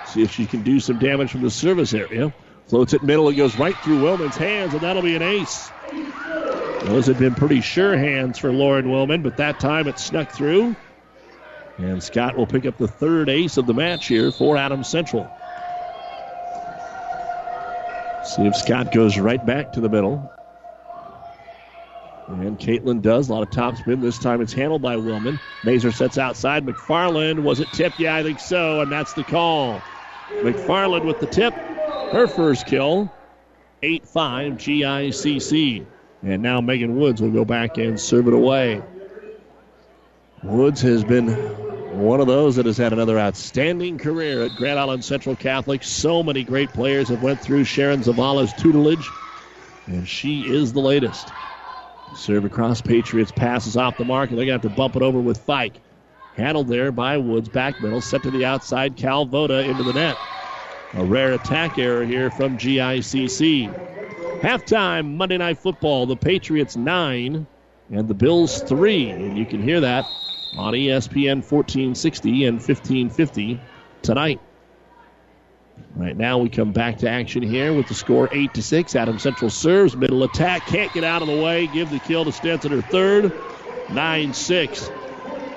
[0.05, 2.33] See if she can do some damage from the service area.
[2.67, 3.29] Floats it middle.
[3.29, 5.71] It goes right through Willman's hands, and that'll be an ace.
[6.83, 10.75] Those had been pretty sure hands for Lauren Willman, but that time it snuck through.
[11.77, 15.29] And Scott will pick up the third ace of the match here for Adams Central.
[18.23, 20.31] See if Scott goes right back to the middle.
[22.27, 23.29] And Caitlin does.
[23.29, 24.01] A lot of top spin.
[24.01, 25.39] This time it's handled by Willman.
[25.63, 26.65] Mazer sets outside.
[26.65, 27.43] McFarland.
[27.43, 27.99] Was it tipped?
[27.99, 28.81] Yeah, I think so.
[28.81, 29.81] And that's the call.
[30.41, 31.53] McFarland with the tip.
[32.11, 33.11] Her first kill.
[33.83, 35.85] 8 5 GICC.
[36.23, 38.81] And now Megan Woods will go back and serve it away.
[40.41, 45.03] Woods has been one of those that has had another outstanding career at Grand Island
[45.03, 45.83] Central Catholic.
[45.83, 49.13] So many great players have went through Sharon Zavala's tutelage,
[49.85, 51.33] and she is the latest.
[52.13, 55.01] Serve across Patriots passes off the mark, and they're going to have to bump it
[55.01, 55.81] over with Fike.
[56.31, 58.95] Handled there by Woods, back middle, set to the outside.
[58.95, 60.19] Cal Voda into the net.
[60.93, 64.41] A rare attack error here from GICC.
[64.41, 66.05] Halftime Monday Night Football.
[66.05, 67.45] The Patriots nine
[67.91, 69.09] and the Bills three.
[69.09, 70.05] And you can hear that
[70.55, 73.59] on ESPN 1460 and 1550
[74.01, 74.39] tonight.
[75.95, 78.95] Right now we come back to action here with the score 8 to 6.
[78.95, 82.31] Adam Central serves, middle attack, can't get out of the way, give the kill to
[82.31, 83.33] Stenson her third.
[83.89, 84.91] 9 6.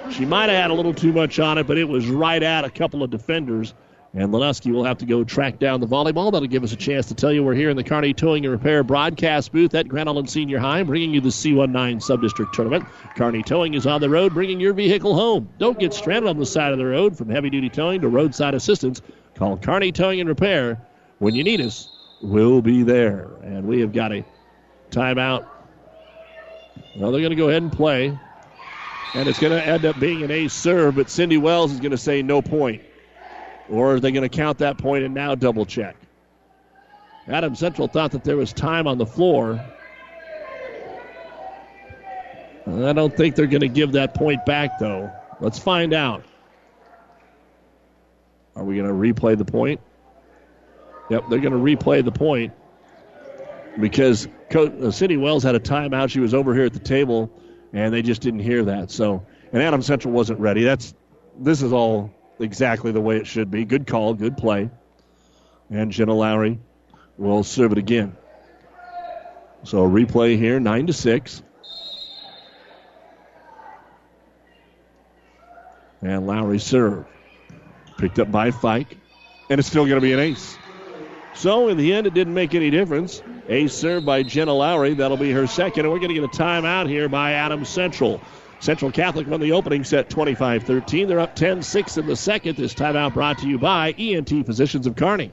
[0.09, 2.65] She might have had a little too much on it, but it was right at
[2.65, 3.75] a couple of defenders.
[4.13, 6.33] And Lenuski will have to go track down the volleyball.
[6.33, 8.51] That'll give us a chance to tell you we're here in the Kearney Towing and
[8.51, 12.85] Repair broadcast booth at Grand Island Senior High, bringing you the C19 Subdistrict Tournament.
[13.15, 15.49] Kearney Towing is on the road, bringing your vehicle home.
[15.59, 17.17] Don't get stranded on the side of the road.
[17.17, 19.01] From heavy duty towing to roadside assistance,
[19.37, 20.81] call Kearney Towing and Repair.
[21.21, 21.89] When you need us,
[22.21, 23.31] we'll be there.
[23.45, 24.25] And we have got a
[24.91, 25.47] timeout.
[26.97, 28.19] Well, they're going to go ahead and play.
[29.15, 31.93] And it's going to end up being an ace serve, but Cindy Wells is going
[31.93, 32.83] to say no point.
[33.71, 35.97] Or are they going to count that point and now double check?
[37.29, 39.65] Adam Central thought that there was time on the floor.
[42.67, 45.11] I don't think they're going to give that point back, though.
[45.41, 46.25] Let's find out.
[48.57, 49.81] Are we going to replay the point?
[51.09, 52.53] Yep, they're going to replay the point
[53.79, 56.11] because uh, Cindy Wells had a timeout.
[56.11, 57.31] She was over here at the table,
[57.73, 58.91] and they just didn't hear that.
[58.91, 60.63] So, and Adam Central wasn't ready.
[60.63, 60.95] That's
[61.39, 63.65] this is all exactly the way it should be.
[63.65, 64.71] Good call, good play.
[65.71, 66.59] And Jenna Lowry
[67.17, 68.17] will serve it again.
[69.65, 71.43] So a replay here, nine to six.
[76.03, 77.05] And Lowry serve.
[77.99, 78.97] Picked up by Fike.
[79.51, 80.57] And it's still going to be an ace.
[81.35, 83.23] So in the end, it didn't make any difference.
[83.49, 84.95] Ace served by Jenna Lowry.
[84.95, 85.85] That'll be her second.
[85.85, 88.21] And we're going to get a timeout here by Adam Central.
[88.61, 91.09] Central Catholic won the opening set 25 13.
[91.09, 92.59] They're up 10 6 in the second.
[92.59, 95.33] This timeout brought to you by ENT Physicians of Kearney.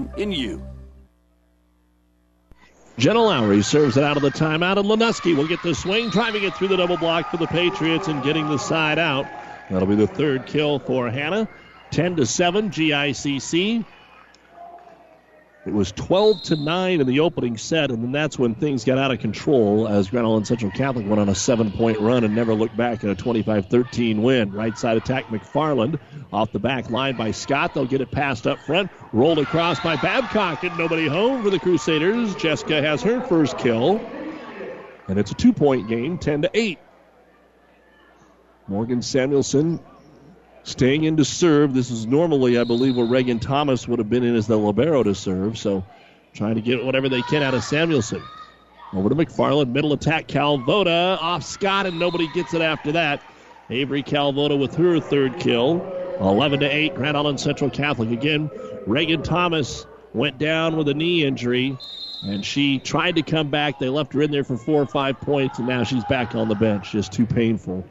[0.17, 0.65] in you.
[2.97, 6.43] Jenna Lowry serves it out of the timeout, and Lenuski will get the swing, driving
[6.43, 9.25] it through the double block for the Patriots and getting the side out.
[9.69, 11.47] That'll be the third kill for Hannah.
[11.91, 13.85] 10 to 7, GICC.
[15.63, 18.97] It was 12 to 9 in the opening set, and then that's when things got
[18.97, 22.55] out of control as Island Central Catholic went on a seven point run and never
[22.55, 24.51] looked back in a 25 13 win.
[24.51, 25.99] Right side attack, McFarland
[26.33, 27.75] off the back line by Scott.
[27.75, 31.59] They'll get it passed up front, rolled across by Babcock, and nobody home for the
[31.59, 32.33] Crusaders.
[32.33, 33.99] Jessica has her first kill,
[35.07, 36.79] and it's a two point game, 10 to 8.
[38.67, 39.79] Morgan Samuelson
[40.63, 41.73] staying in to serve.
[41.73, 45.03] This is normally, I believe, where Reagan Thomas would have been in as the libero
[45.03, 45.57] to serve.
[45.57, 45.83] So
[46.33, 48.21] trying to get whatever they can out of Samuelson.
[48.93, 53.21] Over to McFarland, middle attack, Calvoda off Scott, and nobody gets it after that.
[53.69, 55.81] Avery Calvoda with her third kill.
[56.19, 58.49] 11 to 8, Grand Island Central Catholic again.
[58.85, 61.77] Reagan Thomas went down with a knee injury,
[62.27, 63.79] and she tried to come back.
[63.79, 66.47] They left her in there for four or five points, and now she's back on
[66.49, 66.91] the bench.
[66.91, 67.83] Just too painful.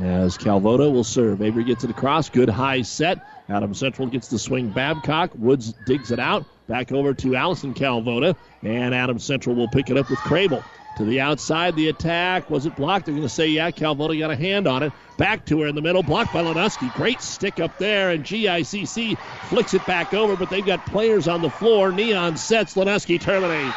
[0.00, 1.40] As Calvoda will serve.
[1.40, 2.28] Avery gets it across.
[2.28, 3.18] Good high set.
[3.48, 4.70] Adam Central gets the swing.
[4.70, 5.30] Babcock.
[5.36, 6.44] Woods digs it out.
[6.66, 8.36] Back over to Allison Calvoda.
[8.62, 10.64] And Adam Central will pick it up with Crable.
[10.96, 12.50] To the outside, the attack.
[12.50, 13.06] Was it blocked?
[13.06, 14.92] They're going to say, yeah, Calvoda got a hand on it.
[15.18, 16.02] Back to her in the middle.
[16.02, 16.92] Blocked by Lenuski.
[16.94, 18.10] Great stick up there.
[18.10, 19.18] And GICC
[19.48, 21.92] flicks it back over, but they've got players on the floor.
[21.92, 22.74] Neon sets.
[22.74, 23.76] Lenuski terminates.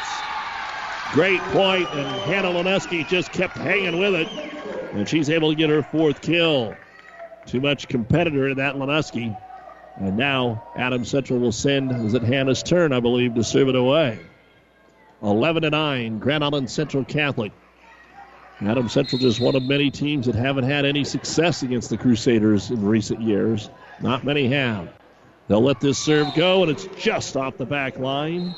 [1.12, 4.57] Great point, and Hannah Lenuski just kept hanging with it.
[4.98, 6.76] And she's able to get her fourth kill.
[7.46, 9.36] Too much competitor in that Lenuski.
[9.96, 13.76] And now Adam Central will send, is it Hannah's turn, I believe, to serve it
[13.76, 14.18] away.
[15.22, 17.52] 11 to 9, Grand Island Central Catholic.
[18.60, 22.70] Adam Central just one of many teams that haven't had any success against the Crusaders
[22.70, 23.70] in recent years.
[24.00, 24.88] Not many have.
[25.46, 28.54] They'll let this serve go, and it's just off the back line.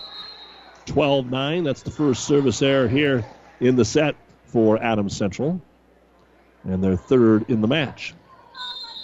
[0.86, 1.64] 12 9.
[1.64, 3.24] That's the first service error here
[3.60, 4.16] in the set
[4.46, 5.60] for Adam Central.
[6.64, 8.14] And their third in the match.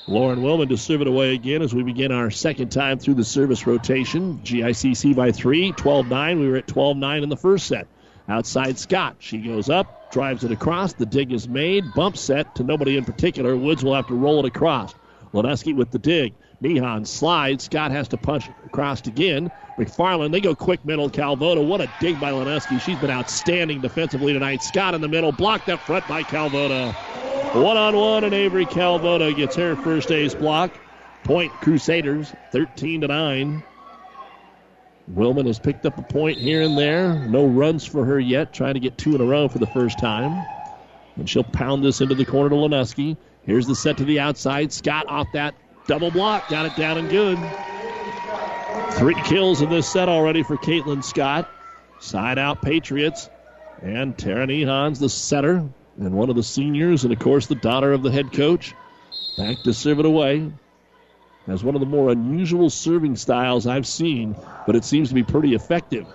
[0.09, 3.25] Lauren Willman to serve it away again as we begin our second time through the
[3.25, 4.39] service rotation.
[4.45, 6.39] GICC by three, 12 9.
[6.39, 7.89] We were at 12 9 in the first set.
[8.29, 9.17] Outside Scott.
[9.19, 10.93] She goes up, drives it across.
[10.93, 11.93] The dig is made.
[11.93, 13.57] Bump set to nobody in particular.
[13.57, 14.95] Woods will have to roll it across.
[15.33, 16.35] Leneski with the dig.
[16.63, 17.65] Nehan slides.
[17.65, 19.51] Scott has to punch across again.
[19.79, 21.11] McFarland, they go quick middle.
[21.11, 22.81] Calvoda, what a dig by Leneski.
[22.81, 24.63] She's been outstanding defensively tonight.
[24.63, 26.95] Scott in the middle, blocked up front by Calvoda.
[27.55, 30.73] One on one, and Avery Calvoda gets her first ace block.
[31.25, 33.63] Point Crusaders, 13 to 9.
[35.15, 37.15] Willman has picked up a point here and there.
[37.29, 39.99] No runs for her yet, trying to get two in a row for the first
[39.99, 40.45] time.
[41.17, 43.17] And she'll pound this into the corner to Leneski.
[43.43, 44.73] Here's the set to the outside.
[44.73, 45.55] Scott off that
[45.87, 47.39] double block, got it down and good.
[48.93, 51.51] Three kills in this set already for Caitlin Scott.
[52.01, 53.29] Side out Patriots.
[53.83, 55.69] And Tara Nehans the setter
[55.99, 58.75] and one of the seniors, and of course the daughter of the head coach.
[59.37, 60.51] Back to serve it away.
[61.47, 65.23] Has one of the more unusual serving styles I've seen, but it seems to be
[65.23, 66.07] pretty effective.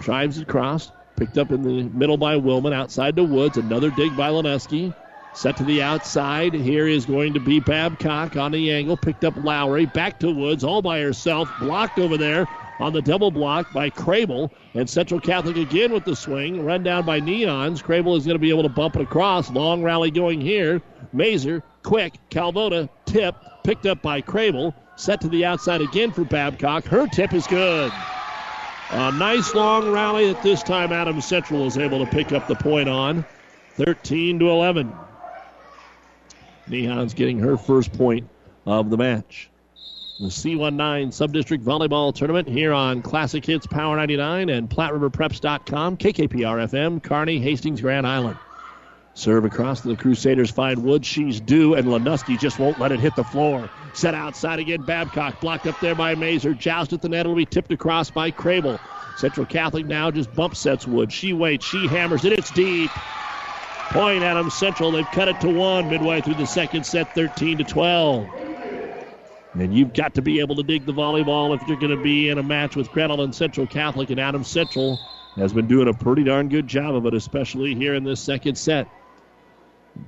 [0.00, 3.56] Drives it across, picked up in the middle by Willman, outside to Woods.
[3.56, 4.94] Another dig by Leneski.
[5.36, 6.54] Set to the outside.
[6.54, 8.96] Here is going to be Babcock on the angle.
[8.96, 9.84] Picked up Lowry.
[9.84, 11.50] Back to Woods all by herself.
[11.60, 12.48] Blocked over there
[12.80, 14.50] on the double block by Crable.
[14.72, 16.64] And Central Catholic again with the swing.
[16.64, 17.82] Run down by Nehans.
[17.82, 19.50] Crable is going to be able to bump it across.
[19.50, 20.80] Long rally going here.
[21.12, 22.14] Mazer, quick.
[22.30, 23.36] Calvoda, tip.
[23.62, 24.72] Picked up by Crable.
[24.96, 26.86] Set to the outside again for Babcock.
[26.86, 27.92] Her tip is good.
[28.90, 30.92] A nice long rally at this time.
[30.92, 33.22] Adams Central is able to pick up the point on.
[33.74, 34.90] 13 to 11.
[36.68, 38.28] Nehans getting her first point
[38.66, 39.50] of the match.
[40.18, 47.02] the C19 Subdistrict Volleyball Tournament here on Classic Hits Power 99 and PlatteRiverPreps.com, KKPR FM,
[47.02, 48.36] Kearney, Hastings, Grand Island.
[49.14, 51.06] Serve across to the Crusaders find Wood.
[51.06, 53.70] She's due, and Lanuski just won't let it hit the floor.
[53.94, 54.82] Set outside again.
[54.82, 56.52] Babcock blocked up there by Mazer.
[56.52, 57.20] Joust at the net.
[57.20, 58.78] It'll be tipped across by Crable.
[59.16, 61.10] Central Catholic now just bump sets Wood.
[61.10, 61.64] She waits.
[61.64, 62.34] She hammers it.
[62.34, 62.90] It's deep.
[63.90, 64.90] Point Adams Central.
[64.90, 68.28] They've cut it to one midway through the second set, 13 to 12.
[69.54, 72.28] And you've got to be able to dig the volleyball if you're going to be
[72.28, 74.10] in a match with and Central Catholic.
[74.10, 74.98] And Adams Central
[75.36, 78.56] has been doing a pretty darn good job of it, especially here in this second
[78.56, 78.86] set.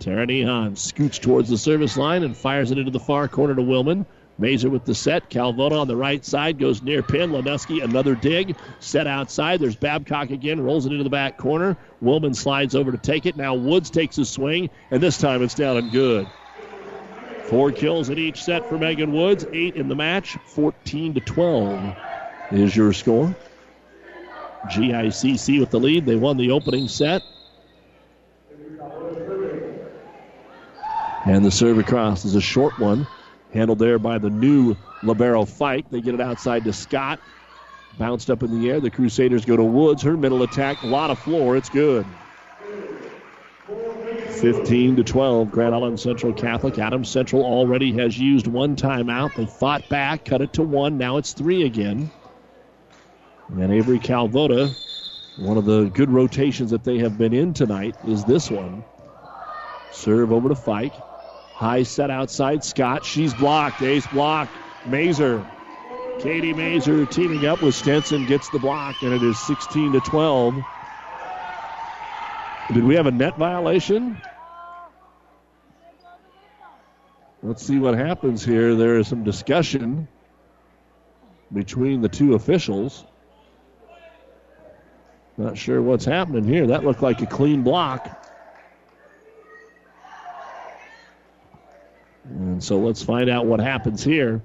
[0.00, 3.62] Tara Nehan scoots towards the service line and fires it into the far corner to
[3.62, 4.04] Willman.
[4.38, 5.28] Mazer with the set.
[5.28, 7.30] Calvota on the right side goes near pin.
[7.30, 8.56] Lanuski another dig.
[8.78, 9.60] Set outside.
[9.60, 10.60] There's Babcock again.
[10.60, 11.76] Rolls it into the back corner.
[12.02, 13.36] Willman slides over to take it.
[13.36, 16.28] Now Woods takes a swing, and this time it's down and good.
[17.44, 19.46] Four kills in each set for Megan Woods.
[19.52, 20.36] Eight in the match.
[20.48, 21.96] 14 to 12
[22.52, 23.34] is your score.
[24.66, 26.04] GICC with the lead.
[26.04, 27.22] They won the opening set.
[31.24, 33.06] And the serve across is a short one.
[33.52, 35.90] Handled there by the new Libero Fike.
[35.90, 37.20] They get it outside to Scott.
[37.98, 38.80] Bounced up in the air.
[38.80, 40.02] The Crusaders go to Woods.
[40.02, 41.56] Her middle attack, a lot of floor.
[41.56, 42.06] It's good.
[44.40, 45.50] 15 to 12.
[45.50, 46.78] Grand Island Central Catholic.
[46.78, 49.34] Adams Central already has used one timeout.
[49.34, 50.96] They fought back, cut it to one.
[50.96, 52.10] Now it's three again.
[53.48, 54.70] And Avery Calvota,
[55.38, 58.84] one of the good rotations that they have been in tonight, is this one.
[59.90, 60.94] Serve over to Fike.
[61.58, 63.04] High set outside Scott.
[63.04, 63.82] She's blocked.
[63.82, 64.48] Ace block.
[64.86, 65.44] Mazer.
[66.20, 70.54] Katie Mazer teaming up with Stenson gets the block, and it is 16 to 12.
[72.72, 74.22] Did we have a net violation?
[77.42, 78.76] Let's see what happens here.
[78.76, 80.06] There is some discussion
[81.52, 83.04] between the two officials.
[85.36, 86.68] Not sure what's happening here.
[86.68, 88.27] That looked like a clean block.
[92.28, 94.42] And so let's find out what happens here.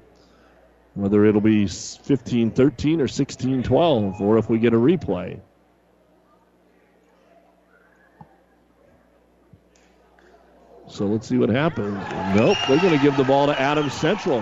[0.96, 5.40] Whether it'll be 15 13 or 16 12, or if we get a replay.
[10.88, 11.98] So let's see what happens.
[12.36, 14.42] Nope, they're going to give the ball to Adams Central.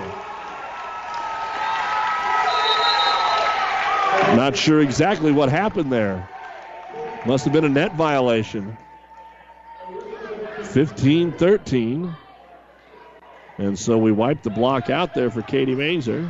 [4.36, 6.28] Not sure exactly what happened there.
[7.26, 8.78] Must have been a net violation.
[10.64, 12.16] 15 13.
[13.62, 16.28] And so we wipe the block out there for Katie Mazer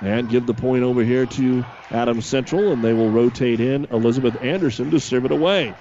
[0.00, 4.42] and give the point over here to Adams Central, and they will rotate in Elizabeth
[4.42, 5.74] Anderson to serve it away.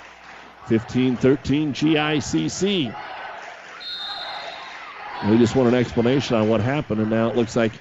[0.66, 2.94] 15 13 GICC.
[5.32, 7.72] We just want an explanation on what happened, and now it looks like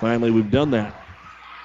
[0.00, 0.94] finally we've done that.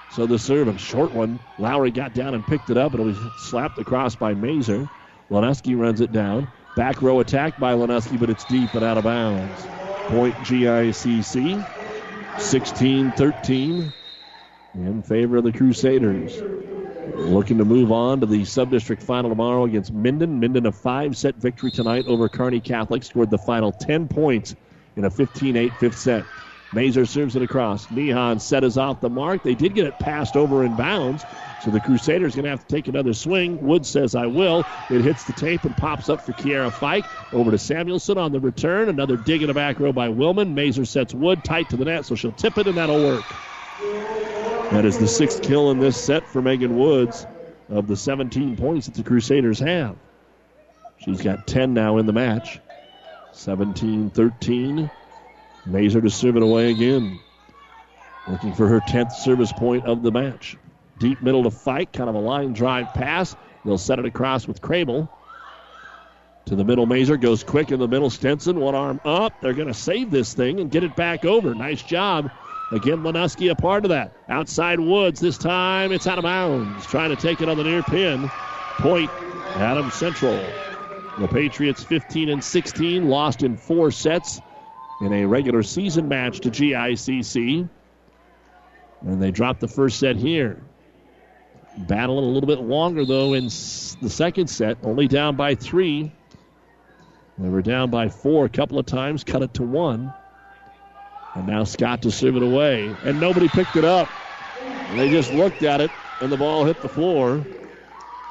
[0.09, 1.39] So the serve, a short one.
[1.59, 2.93] Lowry got down and picked it up.
[2.93, 4.89] And it'll be slapped across by Mazer.
[5.29, 6.49] Lanuski runs it down.
[6.75, 9.80] Back row attack by Lanuski, but it's deep and out of bounds.
[10.07, 11.65] Point GICC.
[12.37, 13.93] 16 13
[14.73, 16.41] in favor of the Crusaders.
[17.15, 20.39] Looking to move on to the sub-district final tomorrow against Minden.
[20.39, 23.03] Minden a five-set victory tonight over Kearney Catholic.
[23.03, 24.55] Scored the final 10 points
[24.95, 26.25] in a 15-8 fifth set.
[26.73, 27.87] Mazer serves it across.
[27.87, 29.43] Nehan set is off the mark.
[29.43, 31.25] They did get it passed over in bounds,
[31.63, 33.61] so the Crusaders going to have to take another swing.
[33.61, 34.63] Wood says, I will.
[34.89, 37.05] It hits the tape and pops up for Kiera Fike.
[37.33, 38.87] Over to Samuelson on the return.
[38.87, 40.53] Another dig in the back row by Willman.
[40.53, 43.23] Mazer sets Wood tight to the net, so she'll tip it, and that'll work.
[44.71, 47.27] That is the sixth kill in this set for Megan Woods
[47.69, 49.97] of the 17 points that the Crusaders have.
[50.99, 52.59] She's got 10 now in the match.
[53.33, 54.89] 17 13.
[55.65, 57.19] Mazer to serve it away again.
[58.27, 60.57] Looking for her 10th service point of the match.
[60.99, 63.35] Deep middle to Fike, kind of a line drive pass.
[63.65, 65.09] They'll set it across with Crable.
[66.45, 68.09] To the middle, Mazer goes quick in the middle.
[68.09, 69.39] Stenson, one arm up.
[69.41, 71.53] They're going to save this thing and get it back over.
[71.53, 72.31] Nice job.
[72.71, 74.13] Again, Lanuski a part of that.
[74.29, 75.19] Outside Woods.
[75.19, 76.85] This time it's out of bounds.
[76.87, 78.29] Trying to take it on the near pin.
[78.77, 79.11] Point,
[79.55, 80.43] Adams Central.
[81.19, 84.39] The Patriots 15 and 16, lost in four sets
[85.01, 87.67] in a regular season match to GICC.
[89.01, 90.61] And they dropped the first set here.
[91.77, 96.11] Battling a little bit longer, though, in the second set, only down by three.
[97.37, 100.13] They were down by four a couple of times, cut it to one.
[101.33, 102.93] And now Scott to serve it away.
[103.03, 104.09] And nobody picked it up.
[104.95, 105.89] They just looked at it,
[106.19, 107.43] and the ball hit the floor.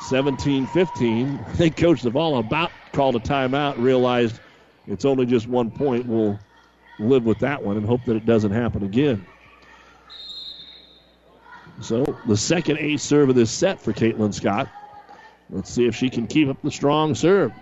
[0.03, 1.45] 17 15.
[1.49, 4.39] I think Coach Zavala about called a timeout, realized
[4.87, 6.07] it's only just one point.
[6.07, 6.39] We'll
[7.01, 9.25] live with that one and hope that it doesn't happen again.
[11.81, 14.69] So the second ace serve of this set for Caitlin Scott.
[15.49, 17.53] Let's see if she can keep up the strong serve.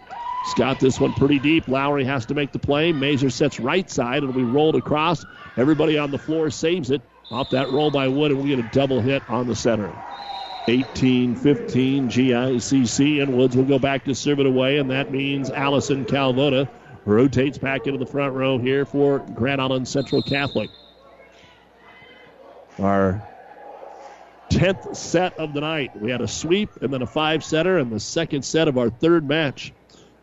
[0.46, 1.68] Scott this one pretty deep.
[1.68, 2.92] Lowry has to make the play.
[2.92, 4.22] Mazer sets right side.
[4.22, 5.24] It'll be rolled across.
[5.56, 7.02] Everybody on the floor saves it.
[7.30, 9.92] Off that roll by Wood, and we get a double hit on the center.
[10.66, 15.50] 18 15 GICC, and Woods will go back to serve it away, and that means
[15.50, 16.68] Allison Calvota
[17.08, 20.70] rotates back into the front row here for Grand Island Central Catholic.
[22.78, 23.22] Our
[24.50, 25.90] 10th set of the night.
[26.00, 28.90] We had a sweep and then a five setter, and the second set of our
[28.90, 29.72] third match.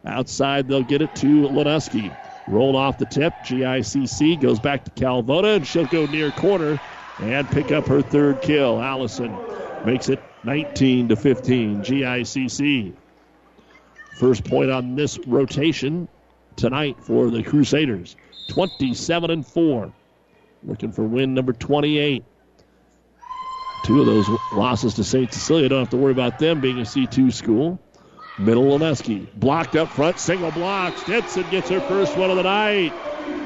[0.05, 2.11] Outside, they'll get it to Lenuski.
[2.47, 3.33] Rolled off the tip.
[3.43, 6.79] GICC goes back to Calvota, and she'll go near corner
[7.19, 8.79] and pick up her third kill.
[8.79, 9.41] Allison
[9.83, 11.81] makes it 19 to 15.
[11.81, 12.93] GICC.
[14.19, 16.07] First point on this rotation
[16.55, 18.15] tonight for the Crusaders.
[18.47, 19.91] 27 and 4.
[20.63, 22.23] Looking for win number 28.
[23.85, 25.31] Two of those losses to St.
[25.31, 25.69] Cecilia.
[25.69, 27.79] Don't have to worry about them being a C2 school.
[28.37, 29.31] Middle Leneski.
[29.35, 30.97] Blocked up front, single block.
[30.97, 32.93] Stenson gets her first one of the night.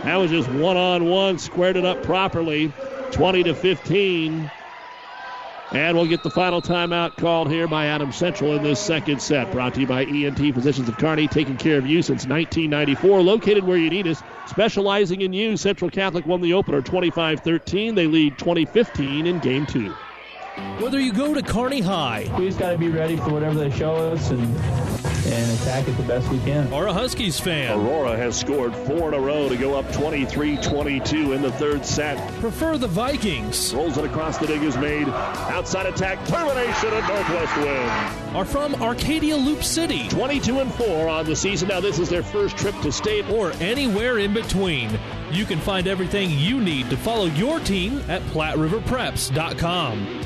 [0.03, 2.71] That was just one on one, squared it up properly.
[3.11, 4.49] 20 to 15.
[5.71, 9.51] And we'll get the final timeout called here by Adam Central in this second set.
[9.51, 13.21] Brought to you by ENT Physicians of Kearney, taking care of you since 1994.
[13.21, 15.57] Located where you need us, specializing in you.
[15.57, 17.93] Central Catholic won the opener 25 13.
[17.93, 19.95] They lead 2015 in game two.
[20.81, 23.69] Whether you go to Kearney High, we just got to be ready for whatever they
[23.69, 24.41] show us and
[25.33, 26.71] and attack it the best we can.
[26.73, 27.77] Or a Huskies fan.
[27.77, 32.17] Aurora has scored four in a row to go up 23-22 in the third set.
[32.39, 33.73] Prefer the Vikings.
[33.73, 35.07] Rolls it across the dig is made.
[35.07, 38.35] Outside attack, termination, and Northwest win.
[38.35, 40.07] Are from Arcadia Loup City.
[40.09, 41.67] 22 and 4 on the season.
[41.67, 43.29] Now this is their first trip to state.
[43.29, 44.89] Or anywhere in between.
[45.31, 50.25] You can find everything you need to follow your team at PlatteRiverPreps.com.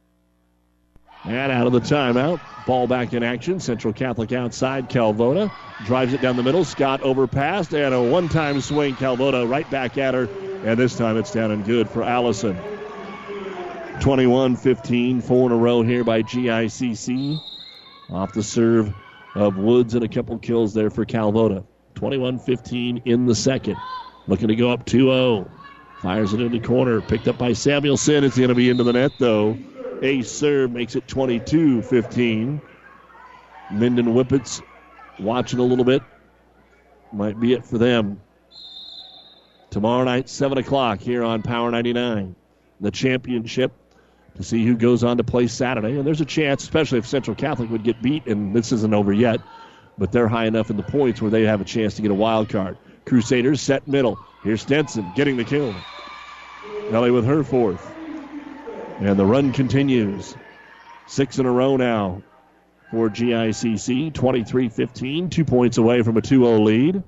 [1.23, 2.39] And out of the timeout.
[2.65, 3.59] Ball back in action.
[3.59, 4.89] Central Catholic outside.
[4.89, 5.51] Calvota
[5.85, 6.63] drives it down the middle.
[6.63, 8.95] Scott overpassed and a one time swing.
[8.95, 10.27] Calvota right back at her.
[10.65, 12.57] And this time it's down and good for Allison.
[13.99, 17.39] 21 15, four in a row here by GICC.
[18.09, 18.93] Off the serve
[19.35, 21.63] of Woods and a couple kills there for Calvota.
[21.95, 23.77] 21 15 in the second.
[24.27, 25.51] Looking to go up 2 0.
[26.01, 26.99] Fires it in the corner.
[27.01, 28.23] Picked up by Samuelson.
[28.23, 29.55] It's going to be into the net, though.
[30.01, 32.61] Ace serve makes it 22 15.
[33.71, 34.61] Minden Whippets
[35.19, 36.01] watching a little bit.
[37.13, 38.21] Might be it for them.
[39.69, 42.35] Tomorrow night, 7 o'clock here on Power 99.
[42.81, 43.71] The championship
[44.35, 45.97] to see who goes on to play Saturday.
[45.97, 49.13] And there's a chance, especially if Central Catholic would get beat, and this isn't over
[49.13, 49.39] yet,
[49.97, 52.15] but they're high enough in the points where they have a chance to get a
[52.15, 52.77] wild card.
[53.05, 54.17] Crusaders set middle.
[54.43, 55.73] Here's Stenson getting the kill.
[56.91, 58.00] Ellie with her fourth.
[59.01, 60.35] And the run continues.
[61.07, 62.21] Six in a row now
[62.91, 64.13] for GICC.
[64.13, 67.01] 23 15, two points away from a 2 0 lead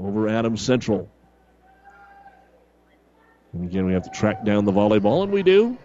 [0.00, 1.10] over Adams Central.
[3.52, 5.76] And again, we have to track down the volleyball, and we do.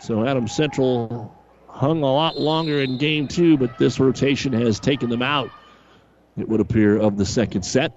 [0.00, 1.34] So Adams Central
[1.68, 5.48] hung a lot longer in game two, but this rotation has taken them out,
[6.36, 7.96] it would appear, of the second set.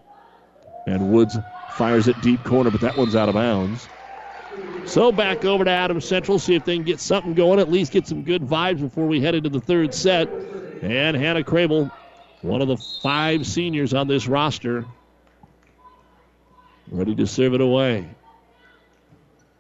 [0.88, 1.38] And Woods
[1.74, 3.90] fires it deep corner, but that one's out of bounds.
[4.86, 7.92] So back over to Adams Central, see if they can get something going, at least
[7.92, 10.30] get some good vibes before we head into the third set.
[10.82, 11.92] And Hannah Crable,
[12.42, 14.86] one of the five seniors on this roster,
[16.92, 18.08] ready to serve it away.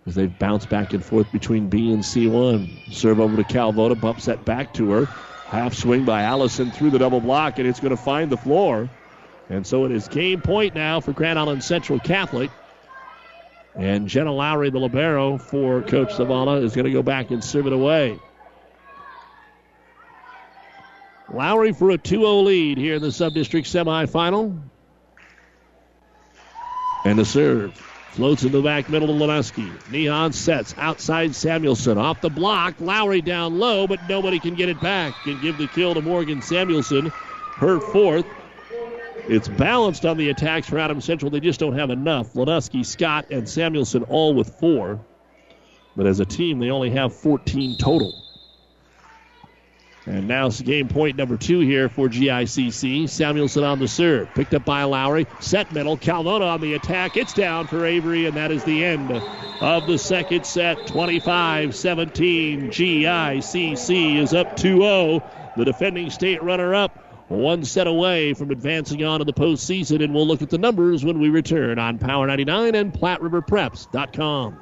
[0.06, 2.94] As they bounce back and forth between B and C1.
[2.94, 5.06] Serve over to Calvota, bumps that back to her.
[5.06, 8.88] Half swing by Allison through the double block, and it's going to find the floor.
[9.50, 12.52] And so it is game point now for Grand Island Central Catholic.
[13.76, 17.68] And Jenna Lowry, the libero for Coach Zavala, is going to go back and serve
[17.68, 18.18] it away.
[21.34, 24.58] Lowry for a 2 0 lead here in the sub-district semifinal.
[27.04, 27.74] And the serve.
[28.12, 29.92] Floats in the back middle to Leneski.
[29.92, 31.98] Neon sets outside Samuelson.
[31.98, 32.76] Off the block.
[32.80, 35.14] Lowry down low, but nobody can get it back.
[35.24, 37.08] Can give the kill to Morgan Samuelson.
[37.58, 38.26] Her fourth.
[39.28, 41.32] It's balanced on the attacks for Adam Central.
[41.32, 42.34] They just don't have enough.
[42.34, 45.00] Lanuski, Scott, and Samuelson all with four.
[45.96, 48.14] But as a team, they only have 14 total.
[50.06, 53.10] And now it's game point number two here for GICC.
[53.10, 54.32] Samuelson on the serve.
[54.36, 55.26] Picked up by Lowry.
[55.40, 55.98] Set middle.
[55.98, 57.18] Calvota on the attack.
[57.18, 59.12] It's down for Avery, and that is the end
[59.62, 60.86] of the second set.
[60.86, 62.70] 25 17.
[62.70, 65.24] GICC is up 2 0.
[65.58, 67.05] The defending state runner up.
[67.28, 71.04] One set away from advancing on to the postseason, and we'll look at the numbers
[71.04, 74.62] when we return on Power 99 and PlatteRiverPreps.com.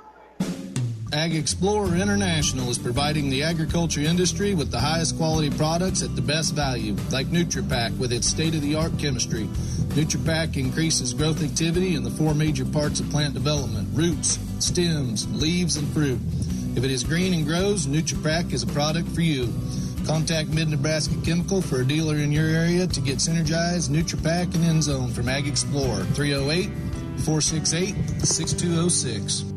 [1.11, 6.21] Ag Explorer International is providing the agriculture industry with the highest quality products at the
[6.21, 9.43] best value, like NutriPack with its state-of-the-art chemistry.
[9.89, 15.75] NutriPack increases growth activity in the four major parts of plant development: roots, stems, leaves,
[15.75, 16.19] and fruit.
[16.75, 19.53] If it is green and grows, NutriPack is a product for you.
[20.05, 24.63] Contact Mid Nebraska Chemical for a dealer in your area to get Synergized, NutriPack, and
[24.63, 26.69] Endzone from Ag Explorer 308
[27.19, 29.53] 468 6206.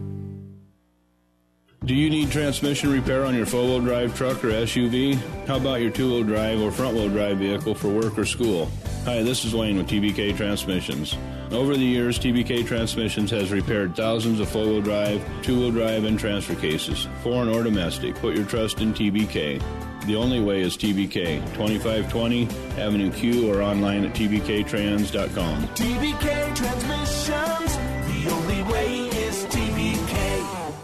[1.85, 5.15] Do you need transmission repair on your four-wheel drive truck or SUV?
[5.47, 8.69] How about your two-wheel drive or front-wheel drive vehicle for work or school?
[9.05, 11.17] Hi, this is Wayne with TBK Transmissions.
[11.53, 16.57] Over the years, TBK Transmissions has repaired thousands of four-wheel drive, two-wheel drive, and transfer
[16.57, 18.17] cases, foreign or domestic.
[18.17, 19.63] Put your trust in TBK.
[20.07, 22.47] The only way is TBK, 2520
[22.81, 25.67] Avenue Q or online at tbktrans.com.
[25.69, 27.77] TBK Transmissions,
[28.07, 30.75] the only way is TBK.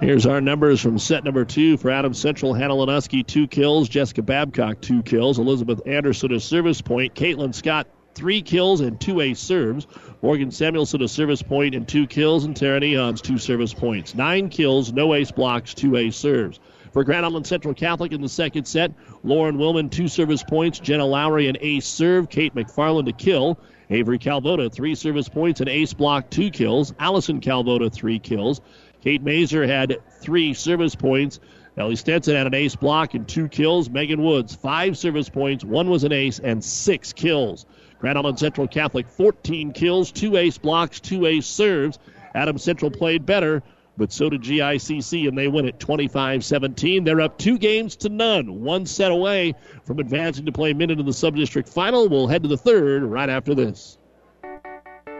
[0.00, 2.54] Here's our numbers from set number two for Adams Central.
[2.54, 3.88] Hannah Lanuski, two kills.
[3.88, 5.38] Jessica Babcock, two kills.
[5.38, 7.14] Elizabeth Anderson, a service point.
[7.14, 7.86] Caitlin Scott,
[8.16, 9.86] three kills and two ace serves.
[10.22, 12.44] Morgan Samuelson, a service point and two kills.
[12.44, 14.16] And Tara Nehans, two service points.
[14.16, 16.58] Nine kills, no ace blocks, two ace serves.
[16.98, 18.90] For Grand Island Central Catholic in the second set,
[19.22, 20.80] Lauren Willman, two service points.
[20.80, 22.28] Jenna Lowry, an ace serve.
[22.28, 23.56] Kate McFarland, a kill.
[23.88, 26.92] Avery Calvota, three service points, an ace block, two kills.
[26.98, 28.60] Allison Calvota, three kills.
[29.00, 31.38] Kate Mazer had three service points.
[31.76, 33.88] Ellie Stenson had an ace block and two kills.
[33.88, 37.64] Megan Woods, five service points, one was an ace, and six kills.
[38.00, 42.00] Grand Island Central Catholic, 14 kills, two ace blocks, two ace serves.
[42.34, 43.62] Adam Central played better,
[43.98, 47.04] but so did GICC, and they win it 25 17.
[47.04, 51.06] They're up two games to none, one set away from advancing to play Minden in
[51.06, 52.08] the sub-district final.
[52.08, 53.97] We'll head to the third right after this.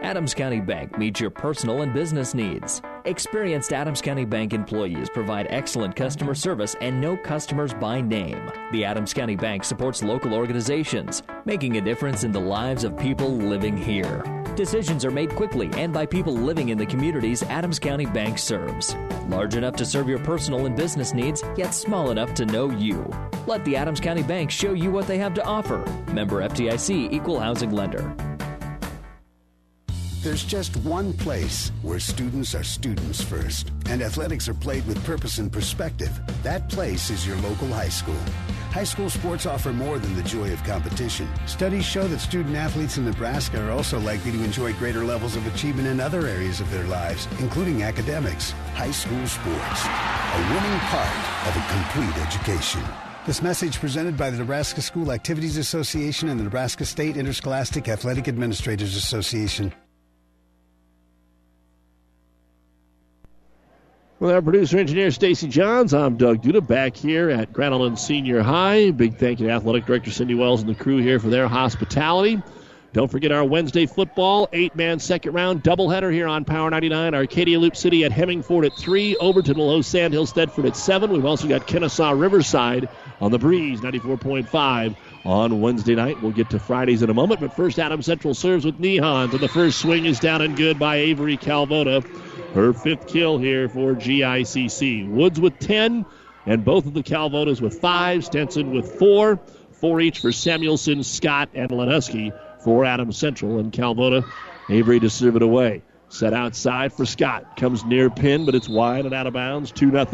[0.01, 2.81] Adams County Bank meets your personal and business needs.
[3.03, 8.49] Experienced Adams County Bank employees provide excellent customer service and know customers by name.
[8.71, 13.29] The Adams County Bank supports local organizations, making a difference in the lives of people
[13.29, 14.23] living here.
[14.55, 18.95] Decisions are made quickly and by people living in the communities Adams County Bank serves.
[19.27, 23.09] Large enough to serve your personal and business needs, yet small enough to know you.
[23.47, 25.83] Let the Adams County Bank show you what they have to offer.
[26.13, 28.15] Member FDIC Equal Housing Lender.
[30.21, 35.37] There's just one place where students are students first, and athletics are played with purpose
[35.37, 36.19] and perspective.
[36.43, 38.19] That place is your local high school.
[38.69, 41.29] High school sports offer more than the joy of competition.
[41.45, 45.47] Studies show that student athletes in Nebraska are also likely to enjoy greater levels of
[45.47, 48.51] achievement in other areas of their lives, including academics.
[48.73, 52.83] High school sports, a winning part of a complete education.
[53.25, 58.27] This message presented by the Nebraska School Activities Association and the Nebraska State Interscholastic Athletic
[58.27, 59.73] Administrators Association.
[64.19, 68.41] With our producer engineer Stacy Johns, I'm Doug Duda back here at Grand Island Senior
[68.41, 68.91] High.
[68.91, 72.41] Big thank you to Athletic Director Cindy Wells and the crew here for their hospitality.
[72.91, 77.15] Don't forget our Wednesday football, eight man second round doubleheader here on Power 99.
[77.15, 81.13] Arcadia Loup City at Hemingford at 3, Overton, Low Sandhill, Thedford at 7.
[81.13, 82.89] We've also got Kenesaw Riverside
[83.21, 86.21] on the Breeze 94.5 on Wednesday night.
[86.21, 89.39] We'll get to Fridays in a moment, but first, Adam Central serves with Nehans, and
[89.39, 92.03] the first swing is down and good by Avery Calvota.
[92.53, 95.07] Her fifth kill here for GICC.
[95.07, 96.05] Woods with 10,
[96.47, 98.25] and both of the Calvotas with five.
[98.25, 99.39] Stenson with four.
[99.71, 102.33] Four each for Samuelson, Scott, and Lanuski
[102.63, 103.59] for Adams Central.
[103.59, 104.25] And Calvota,
[104.69, 105.83] Avery to serve it away.
[106.09, 107.55] Set outside for Scott.
[107.55, 109.71] Comes near pin, but it's wide and out of bounds.
[109.71, 110.05] 2 0.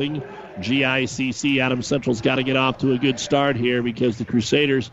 [0.59, 1.59] GICC.
[1.59, 4.91] Adams Central's got to get off to a good start here because the Crusaders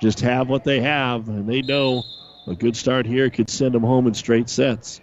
[0.00, 2.04] just have what they have, and they know
[2.46, 5.00] a good start here could send them home in straight sets.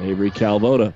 [0.00, 0.94] Avery Calvota.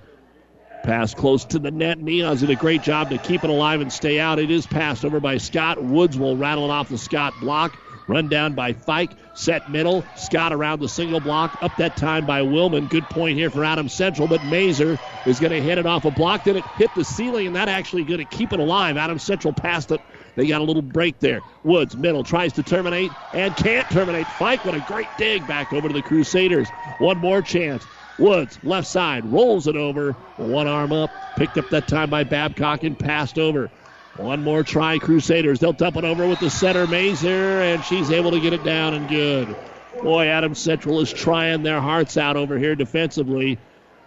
[0.82, 1.98] Pass close to the net.
[1.98, 4.38] Nehans did a great job to keep it alive and stay out.
[4.38, 5.82] It is passed over by Scott.
[5.82, 7.76] Woods will rattle it off the Scott block.
[8.06, 9.10] Run down by Fike.
[9.34, 10.02] Set middle.
[10.16, 11.62] Scott around the single block.
[11.62, 12.88] Up that time by Willman.
[12.88, 16.10] Good point here for Adams Central, but Mazer is going to hit it off a
[16.10, 16.44] block.
[16.44, 18.96] Then it hit the ceiling, and that actually going to keep it alive.
[18.96, 20.00] Adams Central passed it
[20.36, 21.40] They got a little break there.
[21.64, 24.26] Woods, middle, tries to terminate and can't terminate.
[24.26, 26.68] Fike with a great dig back over to the Crusaders.
[26.98, 27.84] One more chance.
[28.18, 30.12] Woods, left side, rolls it over.
[30.36, 31.10] One arm up.
[31.36, 33.70] Picked up that time by Babcock and passed over.
[34.16, 35.60] One more try, Crusaders.
[35.60, 38.94] They'll dump it over with the center, Mazer, and she's able to get it down
[38.94, 39.54] and good.
[40.02, 43.58] Boy, Adam Central is trying their hearts out over here defensively.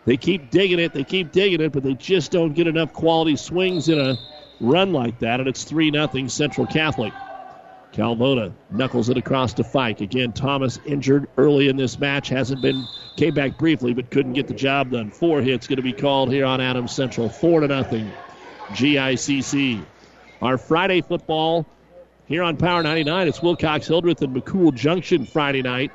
[0.06, 3.38] They keep digging it, they keep digging it, but they just don't get enough quality
[3.38, 4.18] swings in a
[4.60, 7.14] run like that, and it's 3 0 Central Catholic.
[7.92, 10.02] Calvota knuckles it across to Fike.
[10.02, 12.30] Again, Thomas injured early in this match.
[12.30, 12.86] Hasn't been,
[13.18, 15.12] came back briefly, but couldn't get the job done.
[15.12, 17.28] Four hits going to be called here on Adams Central.
[17.30, 18.12] 4 to nothing.
[18.70, 19.84] GICC.
[20.42, 21.66] Our Friday football
[22.28, 23.28] here on Power 99.
[23.28, 25.92] It's Wilcox Hildreth and McCool Junction Friday night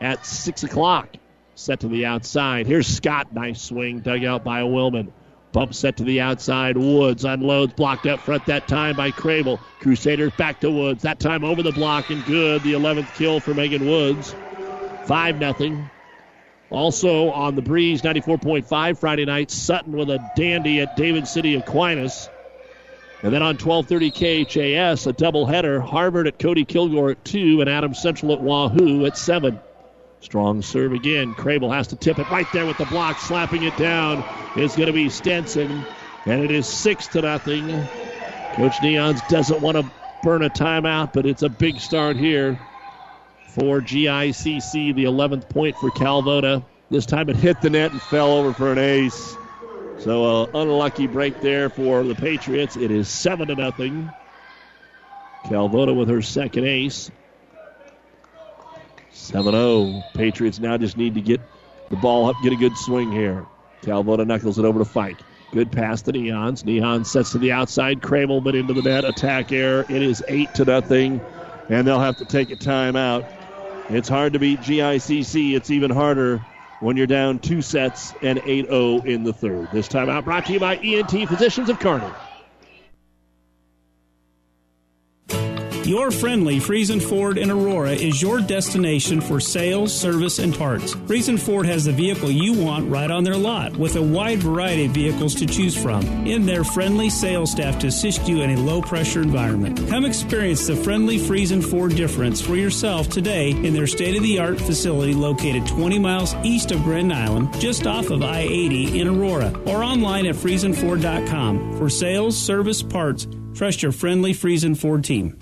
[0.00, 1.08] at 6 o'clock.
[1.54, 2.66] Set to the outside.
[2.66, 3.32] Here's Scott.
[3.32, 4.00] Nice swing.
[4.00, 5.12] Dug out by Willman.
[5.52, 6.76] Bump set to the outside.
[6.76, 7.74] Woods unloads.
[7.74, 9.60] Blocked up front that time by Crable.
[9.80, 11.02] Crusaders back to Woods.
[11.02, 12.62] That time over the block and good.
[12.62, 14.34] The 11th kill for Megan Woods.
[15.06, 15.90] 5 0.
[16.70, 22.30] Also on the breeze, 94.5 Friday night, Sutton with a dandy at David City Aquinas.
[23.22, 27.98] And then on 1230 KHAS, a doubleheader, Harvard at Cody Kilgore at 2 and Adams
[27.98, 29.60] Central at Wahoo at 7.
[30.22, 31.34] Strong serve again.
[31.34, 34.22] Crable has to tip it right there with the block, slapping it down.
[34.56, 35.84] Is going to be Stenson,
[36.26, 37.68] and it is six to nothing.
[38.54, 39.84] Coach Nehans doesn't want to
[40.22, 42.58] burn a timeout, but it's a big start here
[43.48, 44.94] for GICC.
[44.94, 46.62] The 11th point for Calvota.
[46.90, 49.36] This time it hit the net and fell over for an ace.
[50.00, 52.76] So, uh, unlucky break there for the Patriots.
[52.76, 54.10] It is seven to nothing.
[55.46, 57.10] Calvota with her second ace.
[59.12, 60.02] 7 0.
[60.14, 61.40] Patriots now just need to get
[61.90, 63.46] the ball up, get a good swing here.
[63.82, 65.18] Calvota knuckles it over to Fike.
[65.52, 66.64] Good pass to Nehans.
[66.64, 68.00] Neon sets to the outside.
[68.00, 69.04] Crable, but into the net.
[69.04, 69.84] Attack error.
[69.88, 71.20] It is 8 to nothing,
[71.68, 73.26] and they'll have to take a timeout.
[73.90, 75.54] It's hard to beat GICC.
[75.54, 76.38] It's even harder
[76.80, 79.68] when you're down two sets and 8 0 in the third.
[79.72, 82.10] This timeout brought to you by ENT Physicians of Kearney.
[85.84, 90.94] Your friendly Friesen Ford in Aurora is your destination for sales, service, and parts.
[90.94, 94.84] Friesen Ford has the vehicle you want right on their lot with a wide variety
[94.84, 98.60] of vehicles to choose from in their friendly sales staff to assist you in a
[98.60, 99.76] low pressure environment.
[99.88, 104.38] Come experience the friendly Friesen Ford difference for yourself today in their state of the
[104.38, 109.08] art facility located 20 miles east of Grand Island, just off of I 80 in
[109.08, 111.76] Aurora, or online at FriesenFord.com.
[111.76, 115.41] For sales, service, parts, trust your friendly Friesen Ford team.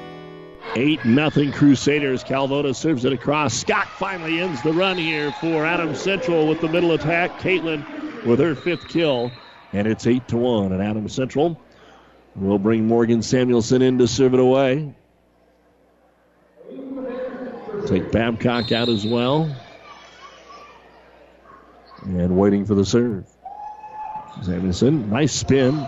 [0.75, 2.23] 8 nothing Crusaders.
[2.23, 3.53] Calvota serves it across.
[3.53, 7.39] Scott finally ends the run here for Adams Central with the middle attack.
[7.39, 9.31] Caitlin with her fifth kill.
[9.73, 10.71] And it's 8 to 1.
[10.71, 11.59] And Adams Central
[12.35, 14.93] will bring Morgan Samuelson in to serve it away.
[17.87, 19.53] Take Babcock out as well.
[22.03, 23.27] And waiting for the serve.
[24.43, 25.85] Samuelson, nice spin.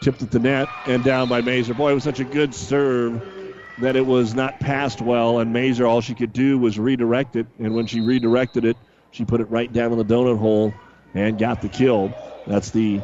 [0.00, 1.74] Tipped at the net and down by Mazer.
[1.74, 3.33] Boy, it was such a good serve
[3.78, 7.46] that it was not passed well, and Mazer, all she could do was redirect it.
[7.58, 8.76] And when she redirected it,
[9.10, 10.74] she put it right down in the donut hole
[11.14, 12.12] and got the kill.
[12.46, 13.00] That's the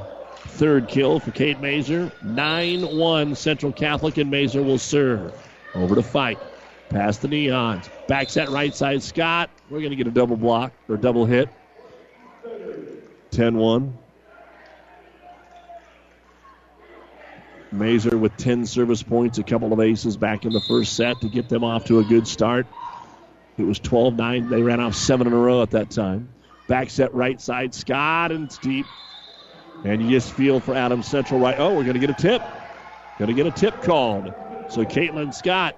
[0.47, 2.11] third kill for Kate Mazer.
[2.23, 5.33] 9 1 Central Catholic, and Mazer will serve.
[5.75, 6.39] Over to Fike.
[6.89, 7.89] Past the Nehans.
[8.09, 9.51] Back set right side Scott.
[9.71, 11.49] We're going to get a double block or double hit.
[13.31, 13.99] 10 1.
[17.73, 21.29] Mazer with 10 service points, a couple of aces back in the first set to
[21.29, 22.66] get them off to a good start.
[23.59, 24.49] It was 12 9.
[24.49, 26.31] They ran off seven in a row at that time.
[26.68, 28.87] Back set right side, Scott, and it's deep.
[29.85, 31.59] And you just feel for Adams Central right.
[31.59, 32.43] Oh, we're going to get a tip.
[33.18, 34.33] Going to get a tip called.
[34.68, 35.77] So Caitlin Scott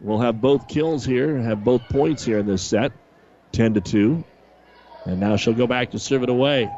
[0.00, 2.92] will have both kills here, have both points here in this set
[3.52, 4.24] 10 to 2.
[5.06, 6.70] And now she'll go back to serve it away.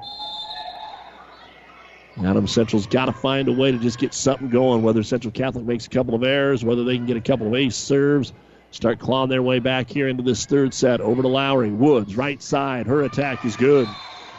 [2.24, 5.64] Adams Central's got to find a way to just get something going, whether Central Catholic
[5.66, 8.32] makes a couple of errors, whether they can get a couple of ace serves,
[8.70, 11.00] start clawing their way back here into this third set.
[11.00, 11.70] Over to Lowry.
[11.70, 12.86] Woods, right side.
[12.86, 13.86] Her attack is good.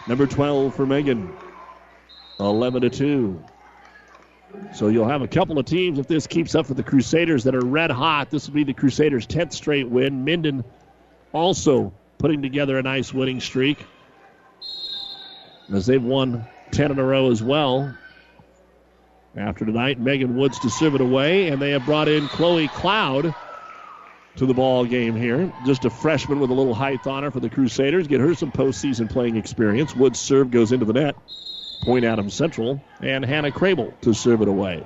[0.08, 1.32] Number 12 for Megan.
[2.40, 3.44] 11 to 2.
[4.74, 7.54] So you'll have a couple of teams if this keeps up for the Crusaders that
[7.54, 8.32] are red hot.
[8.32, 10.26] This will be the Crusaders' 10th straight win.
[10.26, 10.64] Minden
[11.34, 13.86] also putting together a nice winning streak
[15.72, 17.93] as they've won 10 in a row as well.
[19.36, 23.34] After tonight, Megan Woods to serve it away, and they have brought in Chloe Cloud
[24.38, 25.51] to the ball game here.
[25.65, 28.07] Just a freshman with a little height on her for the Crusaders.
[28.07, 29.95] Get her some postseason playing experience.
[29.95, 31.15] Woods' serve goes into the net.
[31.82, 34.84] Point Adams Central, and Hannah Crable to serve it away.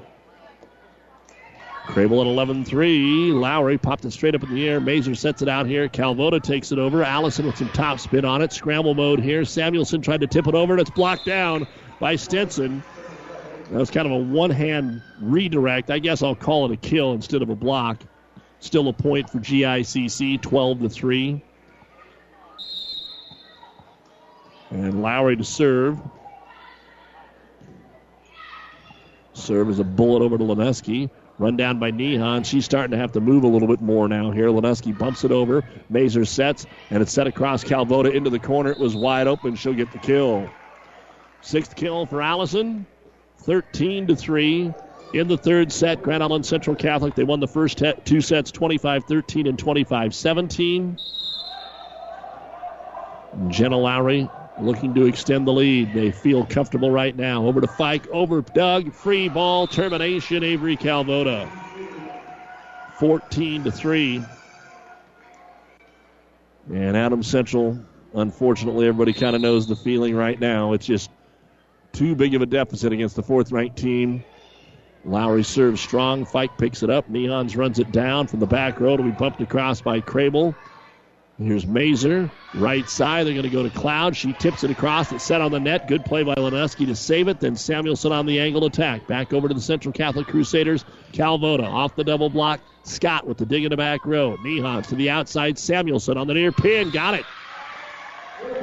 [1.87, 3.31] Crable at 11 3.
[3.31, 4.79] Lowry popped it straight up in the air.
[4.79, 5.89] Mazer sets it out here.
[5.89, 7.03] Calvota takes it over.
[7.03, 8.53] Allison with some top spin on it.
[8.53, 9.43] Scramble mode here.
[9.43, 11.67] Samuelson tried to tip it over, and it's blocked down
[11.99, 12.83] by Stenson.
[13.71, 15.89] That was kind of a one hand redirect.
[15.89, 18.03] I guess I'll call it a kill instead of a block.
[18.59, 21.43] Still a point for GICC, 12 to 3.
[24.69, 25.99] And Lowry to serve.
[29.33, 31.09] Serve is a bullet over to Leneski.
[31.37, 32.45] Run down by Nehan.
[32.45, 34.47] She's starting to have to move a little bit more now here.
[34.49, 35.63] Leneski bumps it over.
[35.89, 38.71] Mazer sets, and it's set across Calvota into the corner.
[38.71, 39.55] It was wide open.
[39.55, 40.49] She'll get the kill.
[41.41, 42.85] Sixth kill for Allison.
[43.39, 44.71] 13 to 3
[45.13, 46.01] in the third set.
[46.03, 50.97] Grand Island Central Catholic, they won the first two sets 25 13 and 25 17.
[53.49, 54.29] Jenna Lowry
[54.59, 55.93] looking to extend the lead.
[55.93, 57.45] They feel comfortable right now.
[57.45, 61.49] Over to Fike, over Doug, free ball, termination, Avery Calvota.
[62.99, 64.23] 14 to 3.
[66.73, 67.79] And Adam Central,
[68.13, 70.73] unfortunately, everybody kind of knows the feeling right now.
[70.73, 71.09] It's just
[71.93, 74.23] too big of a deficit against the fourth ranked team.
[75.03, 76.25] Lowry serves strong.
[76.25, 77.09] Fike picks it up.
[77.09, 80.55] Nehans runs it down from the back row to be bumped across by Crable.
[81.43, 83.25] Here's Mazer, right side.
[83.25, 84.15] They're going to go to Cloud.
[84.15, 85.11] She tips it across.
[85.11, 85.87] It's set on the net.
[85.87, 87.39] Good play by Leneski to save it.
[87.39, 89.07] Then Samuelson on the angle attack.
[89.07, 90.85] Back over to the Central Catholic Crusaders.
[91.13, 92.59] Calvota off the double block.
[92.83, 94.37] Scott with the dig in the back row.
[94.37, 95.57] Nehans to the outside.
[95.57, 96.91] Samuelson on the near pin.
[96.91, 97.25] Got it.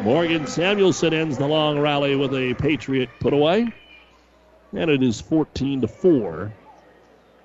[0.03, 3.73] Morgan Samuelson ends the long rally with a Patriot put away.
[4.73, 6.53] And it is 14 to 4.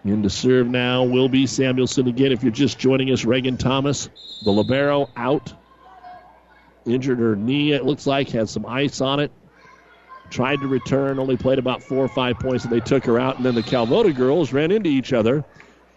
[0.06, 2.32] In to serve now will be Samuelson again.
[2.32, 4.10] If you're just joining us, Reagan Thomas,
[4.44, 5.54] the Libero out.
[6.86, 9.32] Injured her knee, it looks like, had some ice on it.
[10.30, 13.38] Tried to return, only played about four or five points, and they took her out.
[13.38, 15.46] And then the Calvota girls ran into each other.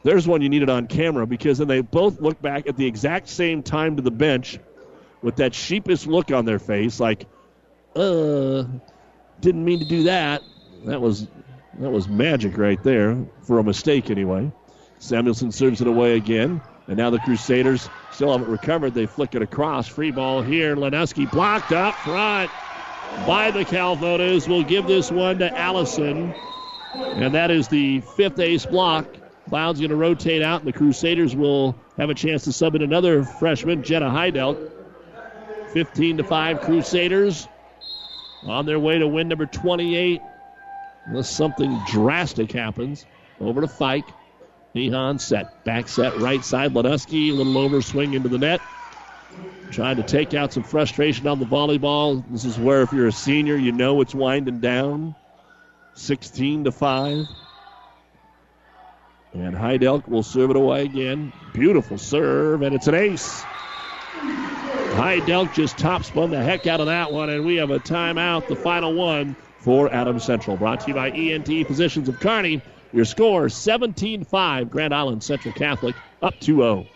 [0.04, 3.28] There's one you needed on camera because then they both looked back at the exact
[3.28, 4.60] same time to the bench
[5.22, 7.26] with that sheepish look on their face, like,
[7.96, 8.62] uh,
[9.40, 10.42] didn't mean to do that.
[10.84, 11.26] That was
[11.80, 14.50] that was magic right there for a mistake anyway.
[14.98, 16.60] Samuelson serves it away again.
[16.88, 18.94] And now the Crusaders still haven't recovered.
[18.94, 19.88] They flick it across.
[19.88, 20.76] Free ball here.
[20.76, 22.50] Leneski blocked up front
[23.26, 24.48] by the Calvotas.
[24.48, 26.32] We'll give this one to Allison.
[26.94, 29.06] And that is the fifth ace block.
[29.48, 32.82] Cloud's going to rotate out, and the Crusaders will have a chance to sub in
[32.82, 34.72] another freshman, Jenna Heidelt.
[35.72, 37.48] 15 to 5 Crusaders
[38.44, 40.22] on their way to win number 28
[41.06, 43.06] unless something drastic happens.
[43.40, 44.08] Over to Fike.
[44.74, 45.64] Nehan set.
[45.64, 46.74] Back set right side.
[46.74, 48.60] Leneski, a little over swing into the net.
[49.70, 52.24] Trying to take out some frustration on the volleyball.
[52.30, 55.14] This is where, if you're a senior, you know it's winding down.
[55.94, 57.26] 16 to 5.
[59.32, 61.32] And Heidelk will serve it away again.
[61.52, 63.42] Beautiful serve, and it's an ace.
[64.94, 68.48] Heidelk just top spun the heck out of that one, and we have a timeout,
[68.48, 69.36] the final one
[69.66, 70.56] for Adams Central.
[70.56, 72.62] Brought to you by ENT Physicians of Kearney.
[72.92, 76.95] Your score 17 5, Grand Island Central Catholic up 2 0.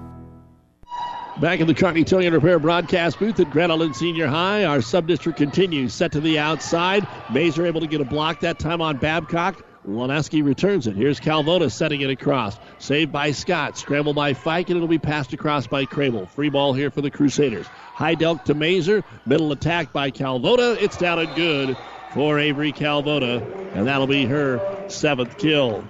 [1.41, 5.91] Back in the Kearney Towing Repair broadcast booth at Island Senior High, our sub-district continues.
[5.91, 7.07] Set to the outside.
[7.31, 9.65] Mazer able to get a block that time on Babcock.
[9.87, 10.95] Leneski returns it.
[10.95, 12.59] Here's Calvota setting it across.
[12.77, 13.75] Saved by Scott.
[13.75, 16.29] Scramble by Fike, and it'll be passed across by Crable.
[16.29, 17.65] Free ball here for the Crusaders.
[17.95, 19.03] Heidelk to Mazer.
[19.25, 20.77] Middle attack by Calvota.
[20.79, 21.75] It's down and good
[22.13, 25.83] for Avery Calvota, and that'll be her seventh kill.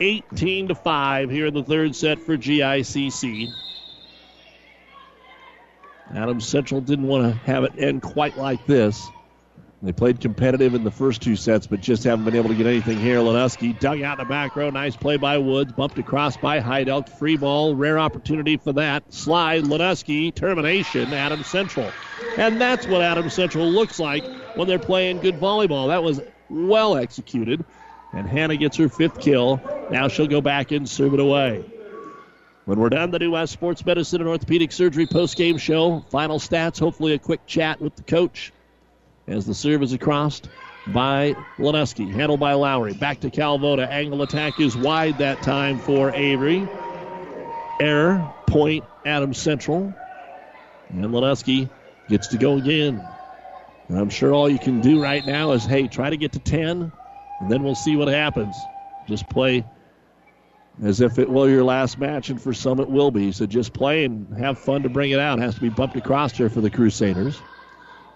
[0.00, 3.52] 18 to 5 here in the third set for GICC.
[6.14, 9.08] Adams Central didn't want to have it end quite like this.
[9.80, 12.66] They played competitive in the first two sets, but just haven't been able to get
[12.66, 13.18] anything here.
[13.18, 14.70] Leneski dug out in the back row.
[14.70, 15.72] Nice play by Woods.
[15.72, 17.08] Bumped across by Heidelk.
[17.08, 17.76] Free ball.
[17.76, 19.12] Rare opportunity for that.
[19.12, 19.62] Slide.
[19.64, 20.34] Leneski.
[20.34, 21.12] Termination.
[21.12, 21.92] Adams Central.
[22.36, 24.24] And that's what Adams Central looks like
[24.56, 25.88] when they're playing good volleyball.
[25.88, 27.64] That was well executed.
[28.12, 29.60] And Hannah gets her fifth kill.
[29.92, 31.64] Now she'll go back and serve it away.
[32.68, 36.04] When we're done, the New West Sports Medicine and Orthopedic Surgery post-game show.
[36.10, 38.52] Final stats, hopefully a quick chat with the coach
[39.26, 40.42] as the serve is across
[40.88, 42.12] by Leneski.
[42.12, 42.92] Handled by Lowry.
[42.92, 43.90] Back to Calvota.
[43.90, 46.68] Angle attack is wide that time for Avery.
[47.80, 48.34] Error.
[48.48, 49.94] Point Adams Central.
[50.90, 51.70] And Leneski
[52.10, 53.02] gets to go again.
[53.88, 56.38] And I'm sure all you can do right now is, hey, try to get to
[56.38, 56.92] 10,
[57.40, 58.54] and then we'll see what happens.
[59.06, 59.64] Just play
[60.82, 63.32] as if it were your last match, and for some it will be.
[63.32, 65.38] So just play and have fun to bring it out.
[65.38, 67.40] Has to be bumped across here for the Crusaders.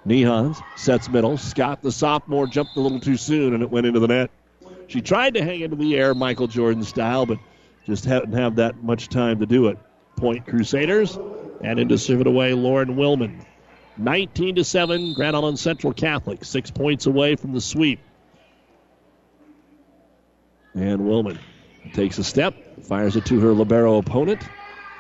[0.07, 1.39] Nehans sets middle.
[1.39, 4.31] Scott, the sophomore, jumped a little too soon, and it went into the net.
[4.89, 7.39] She tried to hang into the air, Michael Jordan style, but
[7.87, 9.79] just hadn't have that much time to do it.
[10.17, 11.19] Point Crusaders,
[11.63, 13.45] and into serve it away, Lauren Willman.
[13.97, 18.01] 19 to 7, Grand Island Central Catholic, six points away from the sweep.
[20.75, 21.39] And Willman
[21.93, 22.55] takes a step,
[22.85, 24.43] fires it to her libero opponent.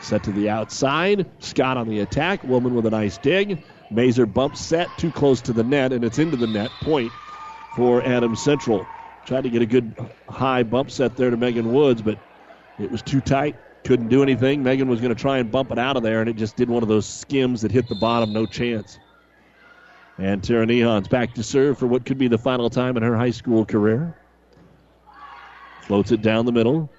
[0.01, 1.31] Set to the outside.
[1.39, 2.43] Scott on the attack.
[2.43, 3.59] Willman with a nice dig.
[3.91, 6.73] Mazer bump set too close to the net, and it's into the net.
[6.81, 7.13] Point
[7.77, 8.85] for Adams Central.
[9.25, 9.95] Tried to get a good
[10.29, 12.19] high bump set there to Megan Woods, but
[12.81, 13.55] it was too tight.
[13.85, 14.63] Couldn't do anything.
[14.63, 16.69] Megan was going to try and bump it out of there, and it just did
[16.69, 18.33] one of those skims that hit the bottom.
[18.33, 18.99] No chance.
[20.19, 23.17] And Tara Nehans back to serve for what could be the final time in her
[23.17, 24.15] high school career.
[25.83, 26.91] Floats it down the middle.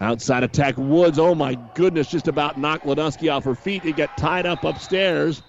[0.00, 1.18] Outside attack, Woods.
[1.18, 3.84] Oh my goodness, just about knocked Lenuski off her feet.
[3.84, 5.42] It got tied up upstairs,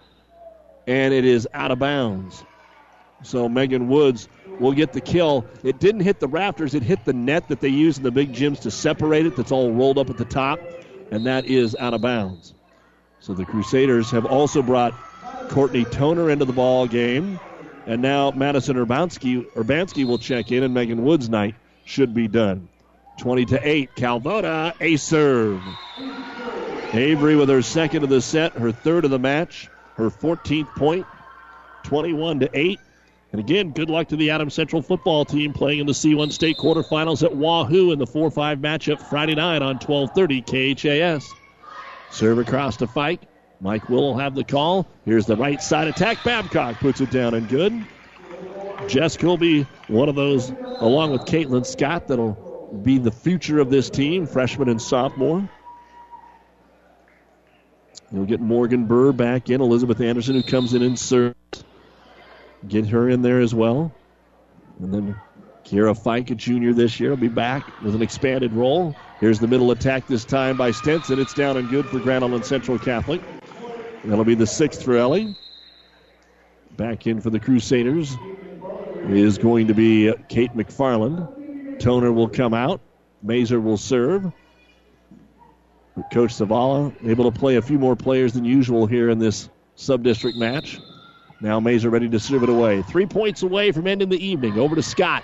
[0.87, 2.43] and it is out of bounds.
[3.23, 4.27] So Megan Woods
[4.59, 5.45] will get the kill.
[5.63, 8.33] It didn't hit the rafters, it hit the net that they use in the big
[8.33, 10.59] gyms to separate it, that's all rolled up at the top,
[11.11, 12.53] and that is out of bounds.
[13.19, 14.93] So the Crusaders have also brought
[15.49, 17.39] Courtney Toner into the ball game,
[17.87, 21.55] and now Madison Urbanski, Urbanski will check in, and Megan Woods' night
[21.85, 22.67] should be done.
[23.17, 23.95] 20 to 8.
[23.95, 25.61] Calvota, a serve.
[26.93, 31.05] Avery with her second of the set, her third of the match, her 14th point,
[31.83, 32.79] 21 to 8.
[33.31, 36.55] And again, good luck to the Adams Central football team playing in the C1 state
[36.57, 41.27] quarterfinals at Wahoo in the 4-5 matchup Friday night on 1230 KHAS.
[42.11, 43.21] Serve across to Fike.
[43.59, 44.85] Mike will have the call.
[45.03, 46.23] Here's the right side attack.
[46.23, 47.85] Babcock puts it down and good.
[48.87, 53.89] Jess be one of those, along with Caitlin Scott, that'll be the future of this
[53.89, 55.47] team, freshman and sophomore.
[58.11, 61.35] You'll get Morgan Burr back in, Elizabeth Anderson, who comes in and serves.
[62.67, 63.93] Get her in there as well.
[64.79, 65.15] And then
[65.65, 68.95] Kira Fike, a junior this year, will be back with an expanded role.
[69.19, 71.19] Here's the middle attack this time by Stenson.
[71.19, 73.21] It's down and good for Grand Island Central Catholic.
[74.05, 75.35] That'll be the sixth for Ellie.
[76.77, 78.15] Back in for the Crusaders
[79.09, 81.79] is going to be Kate McFarland.
[81.79, 82.81] Toner will come out.
[83.21, 84.31] Mazer will serve.
[86.11, 90.37] Coach Zavala able to play a few more players than usual here in this sub-district
[90.37, 90.79] match.
[91.39, 92.81] Now Mazer ready to serve it away.
[92.83, 94.57] Three points away from ending the evening.
[94.57, 95.23] Over to Scott.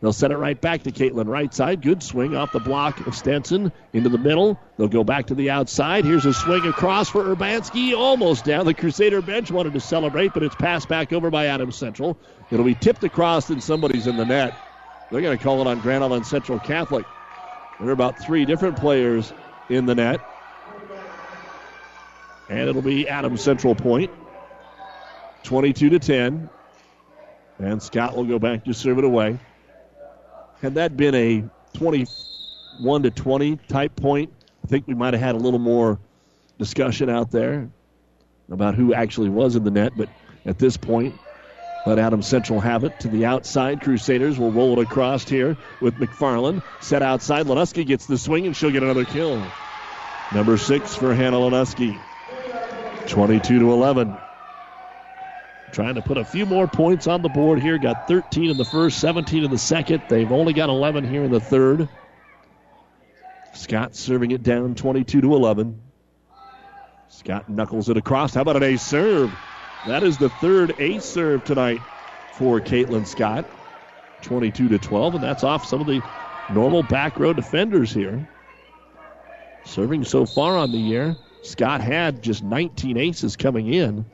[0.00, 1.26] They'll set it right back to Caitlin.
[1.26, 1.80] Right side.
[1.80, 4.60] Good swing off the block of Stenson into the middle.
[4.76, 6.04] They'll go back to the outside.
[6.04, 7.96] Here's a swing across for Urbanski.
[7.96, 8.66] Almost down.
[8.66, 12.18] The Crusader bench wanted to celebrate, but it's passed back over by Adams Central.
[12.50, 14.54] It'll be tipped across and somebody's in the net.
[15.10, 17.06] They're going to call it on Grand Island Central Catholic.
[17.80, 19.32] There are about three different players
[19.70, 20.20] in the net.
[22.48, 24.10] And it'll be Adams Central point.
[25.44, 26.50] 22 to 10.
[27.58, 29.38] And Scott will go back to serve it away.
[30.66, 31.44] Had that been a
[31.74, 34.32] 21 to 20 type point,
[34.64, 36.00] I think we might have had a little more
[36.58, 37.70] discussion out there
[38.50, 39.92] about who actually was in the net.
[39.96, 40.08] But
[40.44, 41.14] at this point,
[41.86, 43.80] let Adam Central have it to the outside.
[43.80, 46.64] Crusaders will roll it across here with McFarland.
[46.80, 47.46] Set outside.
[47.46, 49.40] Lenuski gets the swing and she'll get another kill.
[50.34, 51.96] Number six for Hannah Lenuski.
[53.06, 54.16] 22 to 11.
[55.72, 57.78] Trying to put a few more points on the board here.
[57.78, 60.02] Got 13 in the first, 17 in the second.
[60.08, 61.88] They've only got 11 here in the third.
[63.52, 65.80] Scott serving it down 22 to 11.
[67.08, 68.34] Scott knuckles it across.
[68.34, 69.32] How about an ace serve?
[69.86, 71.80] That is the third ace serve tonight
[72.32, 73.46] for Caitlin Scott.
[74.22, 76.02] 22 to 12, and that's off some of the
[76.50, 78.28] normal back row defenders here.
[79.64, 84.04] Serving so far on the year, Scott had just 19 aces coming in,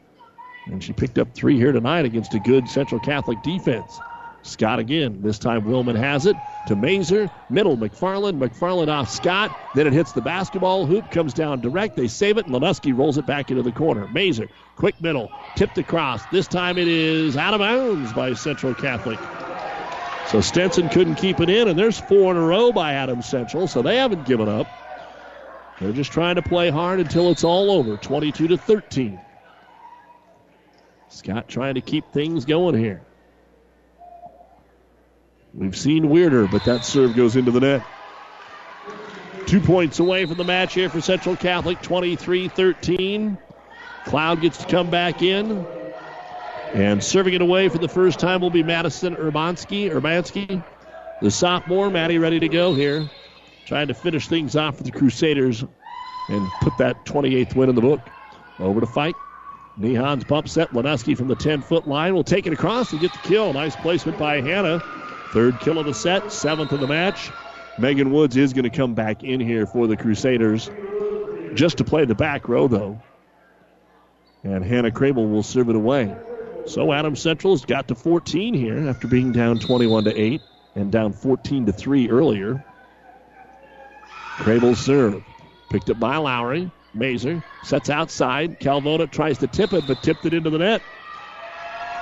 [0.67, 4.01] and she picked up three here tonight against a good Central Catholic defense.
[4.43, 5.23] Scott again.
[5.23, 6.37] This time Willman has it
[6.67, 7.31] to Mazer.
[7.49, 8.39] Middle McFarland.
[8.39, 9.57] McFarland off Scott.
[9.75, 11.97] Then it hits the basketball hoop, comes down direct.
[11.97, 14.09] They save it, and Lenuski rolls it back into the corner.
[14.09, 16.25] Mazer, quick middle, tipped across.
[16.27, 19.19] This time it is out of bounds by Central Catholic.
[20.29, 23.69] So Stenson couldn't keep it in, and there's four in a row by Adams Central,
[23.69, 24.67] so they haven't given up.
[25.81, 27.97] They're just trying to play hard until it's all over.
[27.97, 29.21] 22 to 13.
[31.13, 33.03] Scott trying to keep things going here.
[35.53, 37.87] We've seen weirder, but that serve goes into the net.
[39.47, 43.37] Two points away from the match here for Central Catholic, 23 13.
[44.07, 45.67] Cloud gets to come back in.
[46.73, 49.91] And serving it away for the first time will be Madison Urbanski.
[49.91, 50.65] Urbanski,
[51.21, 51.91] the sophomore.
[51.91, 53.11] Maddie ready to go here.
[53.67, 55.63] Trying to finish things off for the Crusaders
[56.31, 58.01] and put that 28th win in the book.
[58.59, 59.15] Over to Fike.
[59.79, 60.71] Nehans bump set.
[60.73, 63.53] Leneski from the 10 foot line will take it across and get the kill.
[63.53, 64.83] Nice placement by Hannah.
[65.33, 67.31] Third kill of the set, seventh of the match.
[67.79, 70.71] Megan Woods is going to come back in here for the Crusaders
[71.55, 73.01] just to play the back row, though.
[74.45, 76.15] And Hannah Crable will serve it away.
[76.67, 80.41] So Adam Central's got to 14 here after being down 21 to 8
[80.75, 82.65] and down 14 to 3 earlier.
[84.37, 85.25] Crable serve.
[85.71, 86.71] Picked up by Lowry.
[86.95, 88.61] Mazer sets outside.
[88.61, 90.83] Calvota tries to tip it, but tipped it into the net.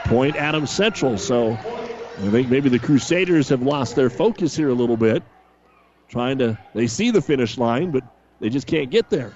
[0.04, 1.18] Point Adams Central.
[1.18, 5.22] So I think maybe the Crusaders have lost their focus here a little bit.
[6.08, 8.02] Trying to, they see the finish line, but
[8.40, 9.32] they just can't get there.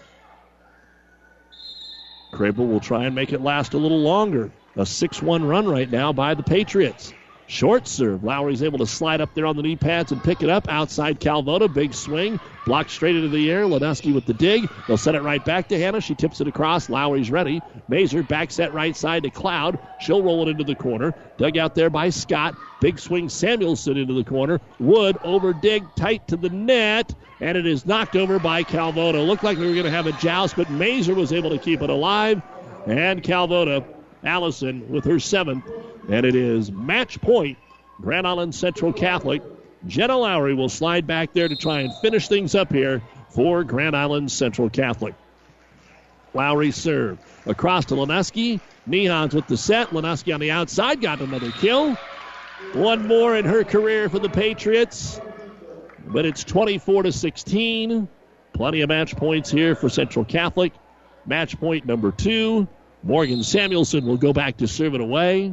[2.33, 4.51] Crable will try and make it last a little longer.
[4.77, 7.15] A 6 1 run right now by the Patriots.
[7.47, 8.25] Short serve.
[8.25, 10.69] Lowry's able to slide up there on the knee pads and pick it up.
[10.69, 11.69] Outside Calvota.
[11.69, 12.41] Big swing.
[12.65, 13.65] Blocked straight into the air.
[13.65, 14.69] Leneski with the dig.
[14.89, 16.01] They'll send it right back to Hannah.
[16.01, 16.89] She tips it across.
[16.89, 17.61] Lowry's ready.
[17.89, 19.79] Mazer back set right side to Cloud.
[20.01, 21.15] She'll roll it into the corner.
[21.37, 22.55] Dug out there by Scott.
[22.81, 23.29] Big swing.
[23.29, 24.61] Samuelson into the corner.
[24.81, 27.15] Wood over dig tight to the net.
[27.41, 29.21] And it is knocked over by Calvota.
[29.21, 31.83] Looked like we were going to have a joust, but Mazer was able to keep
[31.83, 32.41] it alive.
[32.87, 33.85] And Calvota,
[34.25, 35.65] Allison with her seventh.
[36.09, 37.59] And it is match point.
[38.01, 39.43] Grand Island Central Catholic.
[39.87, 43.97] Jenna Lowry will slide back there to try and finish things up here for Grand
[43.97, 45.15] Island Central Catholic.
[46.33, 47.19] Lowry serve.
[47.47, 48.61] Across to Leneski.
[48.89, 49.91] Nehans with the set.
[49.91, 51.95] Leneski on the outside got another kill.
[52.73, 55.21] One more in her career for the Patriots.
[56.07, 58.09] But it's 24 to 16.
[58.53, 60.73] Plenty of match points here for Central Catholic.
[61.27, 62.69] Match point number two.
[63.05, 65.53] Morgan Samuelson will go back to serve it away.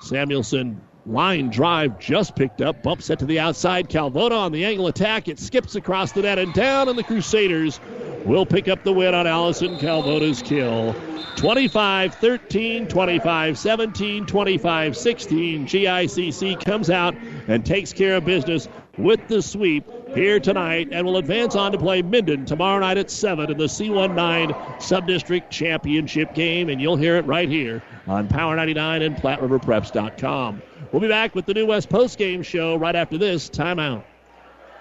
[0.00, 2.82] Samuelson line drive just picked up.
[2.82, 3.88] Bump set to the outside.
[3.88, 5.28] Calvota on the angle attack.
[5.28, 7.78] It skips across the net and down, and the Crusaders
[8.24, 10.96] will pick up the win on Allison Calvota's kill.
[11.36, 15.66] 25 13, 25 17, 25 16.
[15.66, 17.14] GICC comes out
[17.46, 18.68] and takes care of business
[19.02, 23.10] with the sweep here tonight and will advance on to play Minden tomorrow night at
[23.10, 26.68] 7 in the C19 Subdistrict Championship game.
[26.68, 30.62] And you'll hear it right here on Power 99 and PlatteRiverPreps.com.
[30.92, 34.02] We'll be back with the New West Post Game show right after this timeout.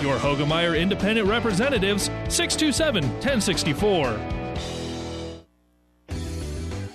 [0.00, 4.18] Your Hoegemeyer Independent Representatives, 627 1064.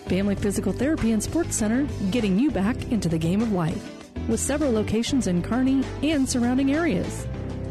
[0.07, 3.91] Family Physical Therapy and Sports Center, getting you back into the game of life.
[4.27, 7.27] With several locations in Kearney and surrounding areas.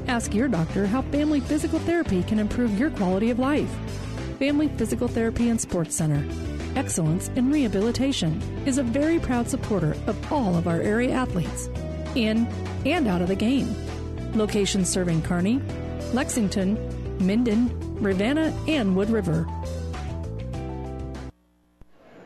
[0.07, 3.71] Ask your doctor how Family Physical Therapy can improve your quality of life.
[4.39, 6.25] Family Physical Therapy and Sports Center.
[6.77, 11.69] Excellence in Rehabilitation is a very proud supporter of all of our area athletes,
[12.15, 12.47] in
[12.85, 13.75] and out of the game.
[14.35, 15.61] Locations serving Kearney,
[16.13, 16.77] Lexington,
[17.25, 17.71] Minden,
[18.03, 19.47] Ravenna, and Wood River.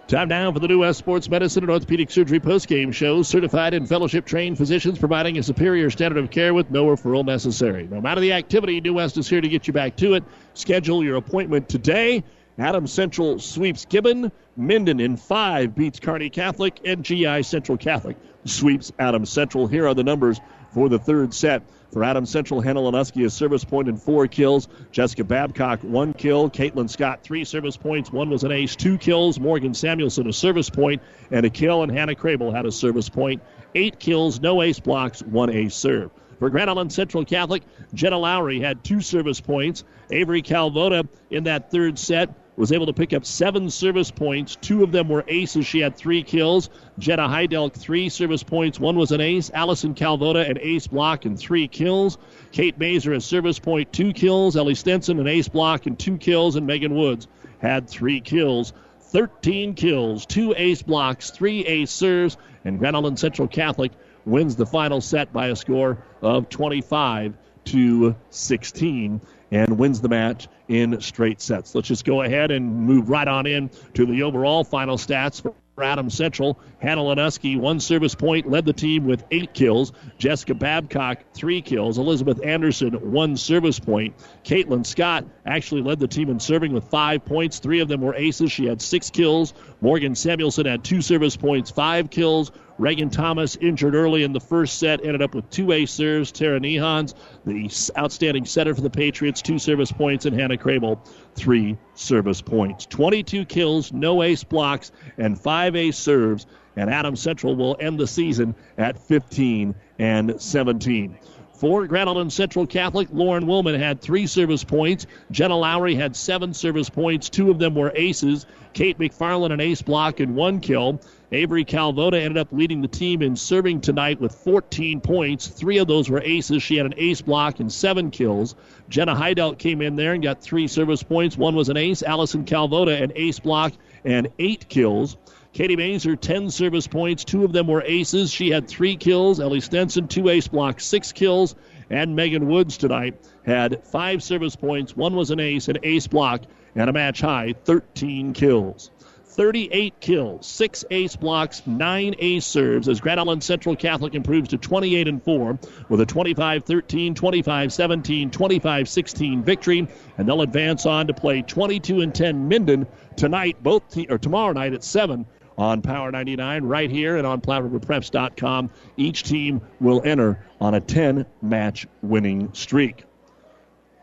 [0.08, 3.22] Time now for the New West Sports Medicine and Orthopedic Surgery postgame show.
[3.22, 7.86] Certified and fellowship trained physicians providing a superior standard of care with no referral necessary.
[7.86, 10.24] No matter the activity, New West is here to get you back to it.
[10.54, 12.24] Schedule your appointment today.
[12.58, 14.32] Adam Central sweeps Gibbon.
[14.56, 18.16] Minden in five beats Kearney Catholic, and GI Central Catholic
[18.46, 19.66] sweeps Adam Central.
[19.66, 20.40] Here are the numbers
[20.72, 21.62] for the third set.
[21.92, 24.68] For Adams Central, Hannah Lenuski a service point and four kills.
[24.92, 26.50] Jessica Babcock, one kill.
[26.50, 28.12] Caitlin Scott, three service points.
[28.12, 29.40] One was an ace, two kills.
[29.40, 31.00] Morgan Samuelson, a service point
[31.30, 31.82] and a kill.
[31.82, 33.42] And Hannah Crable had a service point.
[33.74, 36.10] Eight kills, no ace blocks, one ace serve.
[36.38, 37.62] For Grand Island Central Catholic,
[37.94, 39.84] Jenna Lowry had two service points.
[40.10, 44.56] Avery Calvota in that third set was able to pick up seven service points.
[44.56, 45.64] Two of them were aces.
[45.64, 46.70] She had three kills.
[46.98, 48.80] Jenna Heidelk, three service points.
[48.80, 49.50] One was an ace.
[49.54, 52.18] Allison Calvota, an ace block and three kills.
[52.50, 54.56] Kate Mazer, a service point, two kills.
[54.56, 56.56] Ellie Stenson, an ace block and two kills.
[56.56, 57.28] And Megan Woods
[57.60, 58.72] had three kills.
[59.00, 62.36] 13 kills, two ace blocks, three ace serves,
[62.66, 63.92] and Grand Island Central Catholic
[64.26, 69.20] wins the final set by a score of 25 to 16
[69.50, 71.74] and wins the match in straight sets.
[71.74, 75.54] Let's just go ahead and move right on in to the overall final stats for
[75.82, 76.58] Adam Central.
[76.80, 79.92] Hannah Lenuski, one service point, led the team with eight kills.
[80.18, 81.98] Jessica Babcock, three kills.
[81.98, 84.14] Elizabeth Anderson, one service point.
[84.44, 87.58] Caitlin Scott actually led the team in serving with five points.
[87.60, 88.52] Three of them were aces.
[88.52, 89.54] She had six kills.
[89.80, 92.50] Morgan Samuelson had two service points, five kills.
[92.78, 96.30] Reagan Thomas, injured early in the first set, ended up with two ace serves.
[96.30, 97.14] Tara Nehans,
[97.44, 97.68] the
[97.98, 101.00] outstanding setter for the Patriots, two service points, and Hannah Crable,
[101.34, 102.86] three service points.
[102.86, 106.46] 22 kills, no ace blocks, and five ace serves.
[106.76, 111.18] And Adam Central will end the season at 15 and 17.
[111.58, 115.08] For Grand Central Catholic, Lauren Willman had three service points.
[115.32, 117.28] Jenna Lowry had seven service points.
[117.28, 118.46] Two of them were aces.
[118.74, 121.00] Kate McFarland an ace block and one kill.
[121.30, 125.46] Avery Calvota ended up leading the team in serving tonight with 14 points.
[125.46, 126.62] Three of those were aces.
[126.62, 128.54] She had an ace block and seven kills.
[128.88, 131.36] Jenna Heidelt came in there and got three service points.
[131.36, 132.02] One was an ace.
[132.02, 133.74] Allison Calvota an ace block
[134.04, 135.18] and eight kills.
[135.52, 137.24] Katie Mazer, 10 service points.
[137.24, 138.32] Two of them were aces.
[138.32, 139.38] She had three kills.
[139.38, 141.54] Ellie Stenson, two ace blocks, six kills.
[141.90, 144.96] And Megan Woods tonight had five service points.
[144.96, 146.42] One was an ace, an ace block,
[146.74, 148.90] and a match high 13 kills.
[149.38, 154.58] 38 kills, six ace blocks, nine ace serves as Grand Island Central Catholic improves to
[154.58, 155.56] 28 and 4
[155.88, 159.86] with a 25 13, 25 17, 25 16 victory.
[160.18, 162.84] And they'll advance on to play 22 and 10 Minden
[163.14, 165.24] tonight, both te- or tomorrow night at 7
[165.56, 168.70] on Power 99 right here and on PlatteRiverPreps.com.
[168.96, 173.04] Each team will enter on a 10 match winning streak.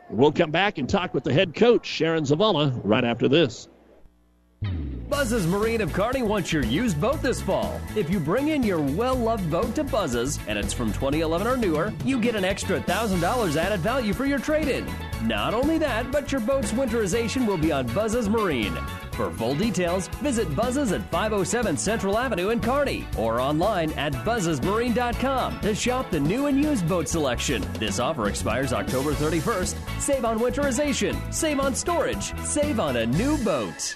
[0.09, 3.67] We'll come back and talk with the head coach, Sharon Zavala, right after this.
[5.09, 7.79] Buzz's Marine of Kearney wants your used boat this fall.
[7.95, 11.55] If you bring in your well loved boat to Buzz's and it's from 2011 or
[11.55, 14.85] newer, you get an extra $1,000 added value for your trade in.
[15.23, 18.75] Not only that, but your boat's winterization will be on Buzz's Marine.
[19.13, 25.61] For full details, visit Buzz's at 507 Central Avenue in Kearney or online at buzzesmarine.com
[25.61, 27.65] to shop the new and used boat selection.
[27.79, 30.01] This offer expires October 31st.
[30.01, 33.95] Save on winterization, save on storage, save on a new boat.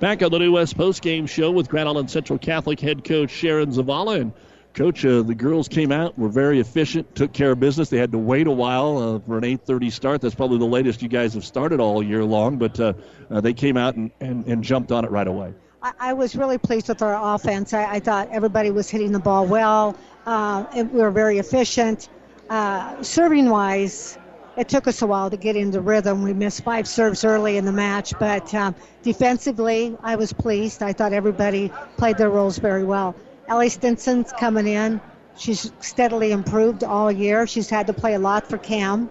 [0.00, 3.28] Back on the New West Post Game Show with Grand Island Central Catholic head coach
[3.28, 4.18] Sharon Zavala.
[4.18, 4.32] And
[4.72, 7.90] coach, uh, the girls came out, were very efficient, took care of business.
[7.90, 10.22] They had to wait a while uh, for an 8:30 start.
[10.22, 12.94] That's probably the latest you guys have started all year long, but uh,
[13.30, 15.52] uh, they came out and, and, and jumped on it right away.
[15.82, 17.74] I, I was really pleased with our offense.
[17.74, 19.94] I, I thought everybody was hitting the ball well.
[20.24, 22.08] Uh, we were very efficient.
[22.48, 24.16] Uh, serving wise,
[24.60, 26.22] it took us a while to get into rhythm.
[26.22, 30.82] We missed five serves early in the match, but um, defensively, I was pleased.
[30.82, 33.16] I thought everybody played their roles very well.
[33.48, 35.00] Ellie Stenson's coming in.
[35.38, 37.46] She's steadily improved all year.
[37.46, 39.08] She's had to play a lot for Cam,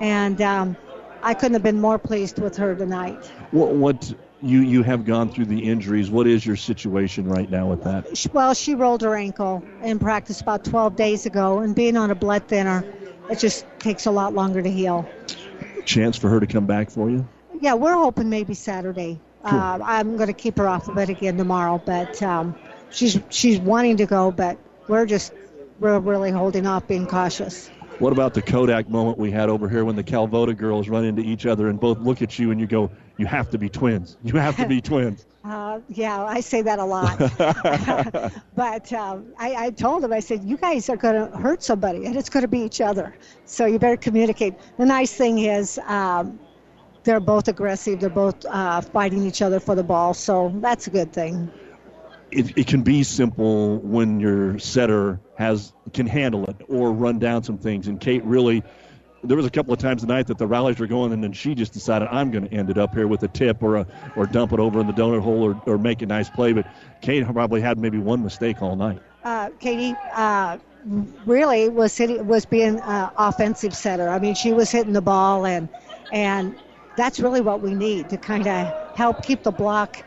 [0.00, 0.76] and um,
[1.22, 3.24] I couldn't have been more pleased with her tonight.
[3.52, 4.12] What, what
[4.42, 6.10] you you have gone through the injuries.
[6.10, 8.06] What is your situation right now with that?
[8.34, 12.14] Well, she rolled her ankle in practice about 12 days ago, and being on a
[12.14, 12.84] blood thinner,
[13.28, 15.08] it just takes a lot longer to heal.
[15.84, 17.26] Chance for her to come back for you?
[17.60, 19.20] Yeah, we're hoping maybe Saturday.
[19.44, 22.54] Uh, I'm going to keep her off of it again tomorrow, but um,
[22.90, 25.32] she's she's wanting to go, but we're just
[25.78, 27.68] we're really holding off, being cautious.
[27.98, 31.22] What about the Kodak moment we had over here when the Calvota girls run into
[31.22, 34.16] each other and both look at you and you go, "You have to be twins.
[34.22, 37.18] You have to be twins." Uh, yeah, I say that a lot.
[38.54, 42.04] but um, I, I told him, I said, you guys are going to hurt somebody,
[42.06, 43.16] and it's going to be each other.
[43.46, 44.54] So you better communicate.
[44.78, 46.38] The nice thing is um,
[47.04, 48.00] they're both aggressive.
[48.00, 51.50] They're both uh, fighting each other for the ball, so that's a good thing.
[52.30, 57.42] It, it can be simple when your setter has can handle it or run down
[57.42, 57.88] some things.
[57.88, 58.62] And Kate really
[59.22, 61.54] there was a couple of times tonight that the rallies were going, and then she
[61.54, 63.86] just decided I'm going to end it up here with a tip or a
[64.16, 66.52] or dump it over in the donut hole or, or make a nice play.
[66.52, 66.66] But
[67.02, 69.00] Kate probably had maybe one mistake all night.
[69.24, 70.56] Uh, Katie uh,
[71.26, 74.08] really was hitting, was being uh, offensive setter.
[74.08, 75.68] I mean, she was hitting the ball, and
[76.12, 76.56] and
[76.96, 80.02] that's really what we need to kind of help keep the block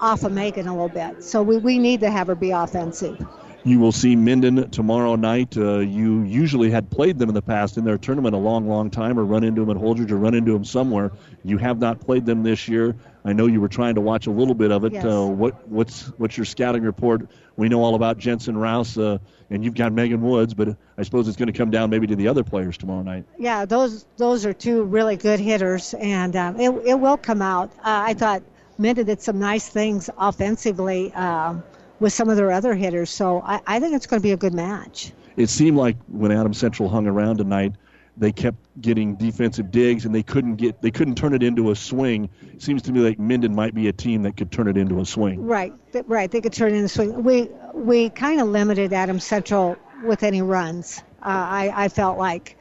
[0.00, 1.24] off of Megan a little bit.
[1.24, 3.18] So we, we need to have her be offensive.
[3.66, 5.56] You will see Minden tomorrow night.
[5.56, 8.90] Uh, you usually had played them in the past in their tournament a long, long
[8.90, 11.10] time, or run into them at Holdrege, or run into them somewhere.
[11.42, 12.94] You have not played them this year.
[13.24, 14.92] I know you were trying to watch a little bit of it.
[14.92, 15.04] Yes.
[15.04, 17.28] Uh, what what's what's your scouting report?
[17.56, 19.18] We know all about Jensen Rouse, uh,
[19.50, 22.14] and you've got Megan Woods, but I suppose it's going to come down maybe to
[22.14, 23.24] the other players tomorrow night.
[23.36, 27.72] Yeah, those those are two really good hitters, and um, it it will come out.
[27.78, 28.44] Uh, I thought
[28.78, 31.64] Minden did some nice things offensively um,
[32.00, 34.36] with some of their other hitters, so I, I think it's going to be a
[34.36, 35.12] good match.
[35.36, 37.72] It seemed like when Adam Central hung around tonight,
[38.16, 41.76] they kept getting defensive digs and they couldn't get they couldn't turn it into a
[41.76, 42.30] swing.
[42.54, 45.00] It seems to me like Minden might be a team that could turn it into
[45.00, 45.44] a swing.
[45.44, 45.74] Right,
[46.06, 46.30] right.
[46.30, 47.22] They could turn it into a swing.
[47.22, 51.02] We we kind of limited Adam Central with any runs.
[51.22, 52.56] Uh, I I felt like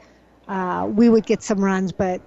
[0.47, 2.21] uh, we would get some runs, but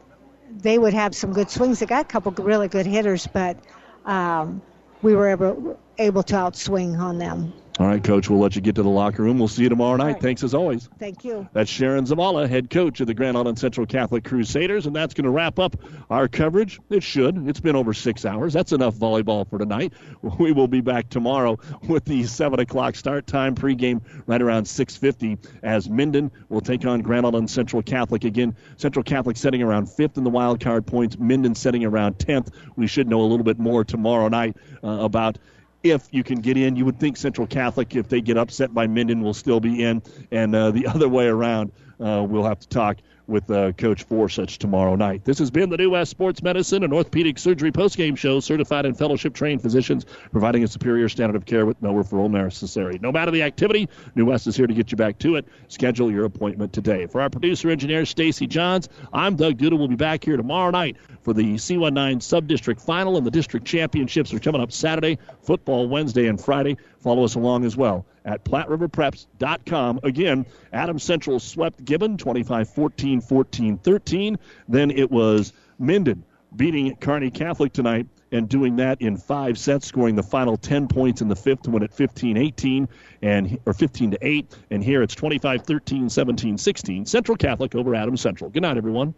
[0.51, 1.81] they would have some good swings.
[1.81, 3.59] They got a couple really good hitters, but
[4.07, 4.63] um,
[5.03, 7.53] we were able able to outswing on them.
[7.79, 9.39] All right, Coach, we'll let you get to the locker room.
[9.39, 10.21] We'll see you tomorrow night.
[10.21, 10.89] Thanks as always.
[10.99, 11.49] Thank you.
[11.53, 15.27] That's Sharon Zavala, head coach of the Grand Island Central Catholic Crusaders, and that's going
[15.27, 15.77] to wrap up
[16.11, 16.81] our coverage.
[16.91, 17.47] It should.
[17.47, 18.53] It's been over six hours.
[18.53, 19.93] That's enough volleyball for tonight.
[20.39, 25.39] We will be back tomorrow with the seven o'clock start time pregame right around 6:50
[25.63, 28.55] as Minden will take on Grand Island Central Catholic again.
[28.77, 31.19] Central Catholic setting around fifth in the wild card points.
[31.19, 32.53] Minden setting around 10th.
[32.77, 35.39] We should know a little bit more tomorrow night uh, about
[35.83, 36.77] if you can get in.
[36.77, 40.03] You would think Central Catholic, if they get upset by Minden, will still be in,
[40.31, 41.73] and uh, the other way around.
[42.01, 42.99] Uh, we'll have to talk
[43.29, 45.25] with uh, Coach Forsich tomorrow night.
[45.25, 48.41] This has been the New West Sports Medicine and Orthopedic Surgery postgame show.
[48.41, 52.99] Certified and fellowship trained physicians providing a superior standard of care with no referral necessary.
[53.03, 55.47] No matter the activity, New West is here to get you back to it.
[55.69, 57.07] Schedule your appointment today.
[57.07, 59.79] For our producer engineer Stacy Johns, I'm Doug Duda.
[59.79, 64.33] We'll be back here tomorrow night for the C19 Sub-District Final and the District Championships
[64.33, 66.77] are coming up Saturday, football Wednesday and Friday.
[66.99, 70.01] Follow us along as well at PlatteRiverPreps.com.
[70.03, 74.39] Again, Adam Central swept Gibbon 25 14, 14 13.
[74.69, 76.25] Then it was Minden
[76.55, 81.23] beating Kearney Catholic tonight and doing that in five sets, scoring the final 10 points
[81.23, 82.89] in the fifth to win it 15 18
[83.23, 84.57] and or 15 to 8.
[84.71, 87.07] And here it's 25 13, 17 16.
[87.07, 88.51] Central Catholic over Adams Central.
[88.51, 89.15] Good night, everyone.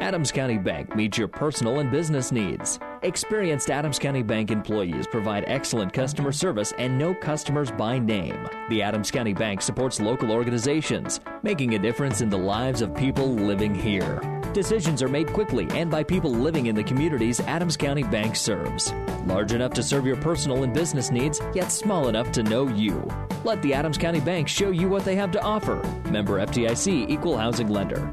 [0.00, 2.78] Adams County Bank meets your personal and business needs.
[3.02, 8.48] Experienced Adams County Bank employees provide excellent customer service and know customers by name.
[8.68, 13.26] The Adams County Bank supports local organizations, making a difference in the lives of people
[13.28, 14.20] living here.
[14.52, 18.92] Decisions are made quickly and by people living in the communities Adams County Bank serves.
[19.26, 23.06] Large enough to serve your personal and business needs, yet small enough to know you.
[23.42, 25.82] Let the Adams County Bank show you what they have to offer.
[26.08, 28.12] Member FDIC Equal Housing Lender.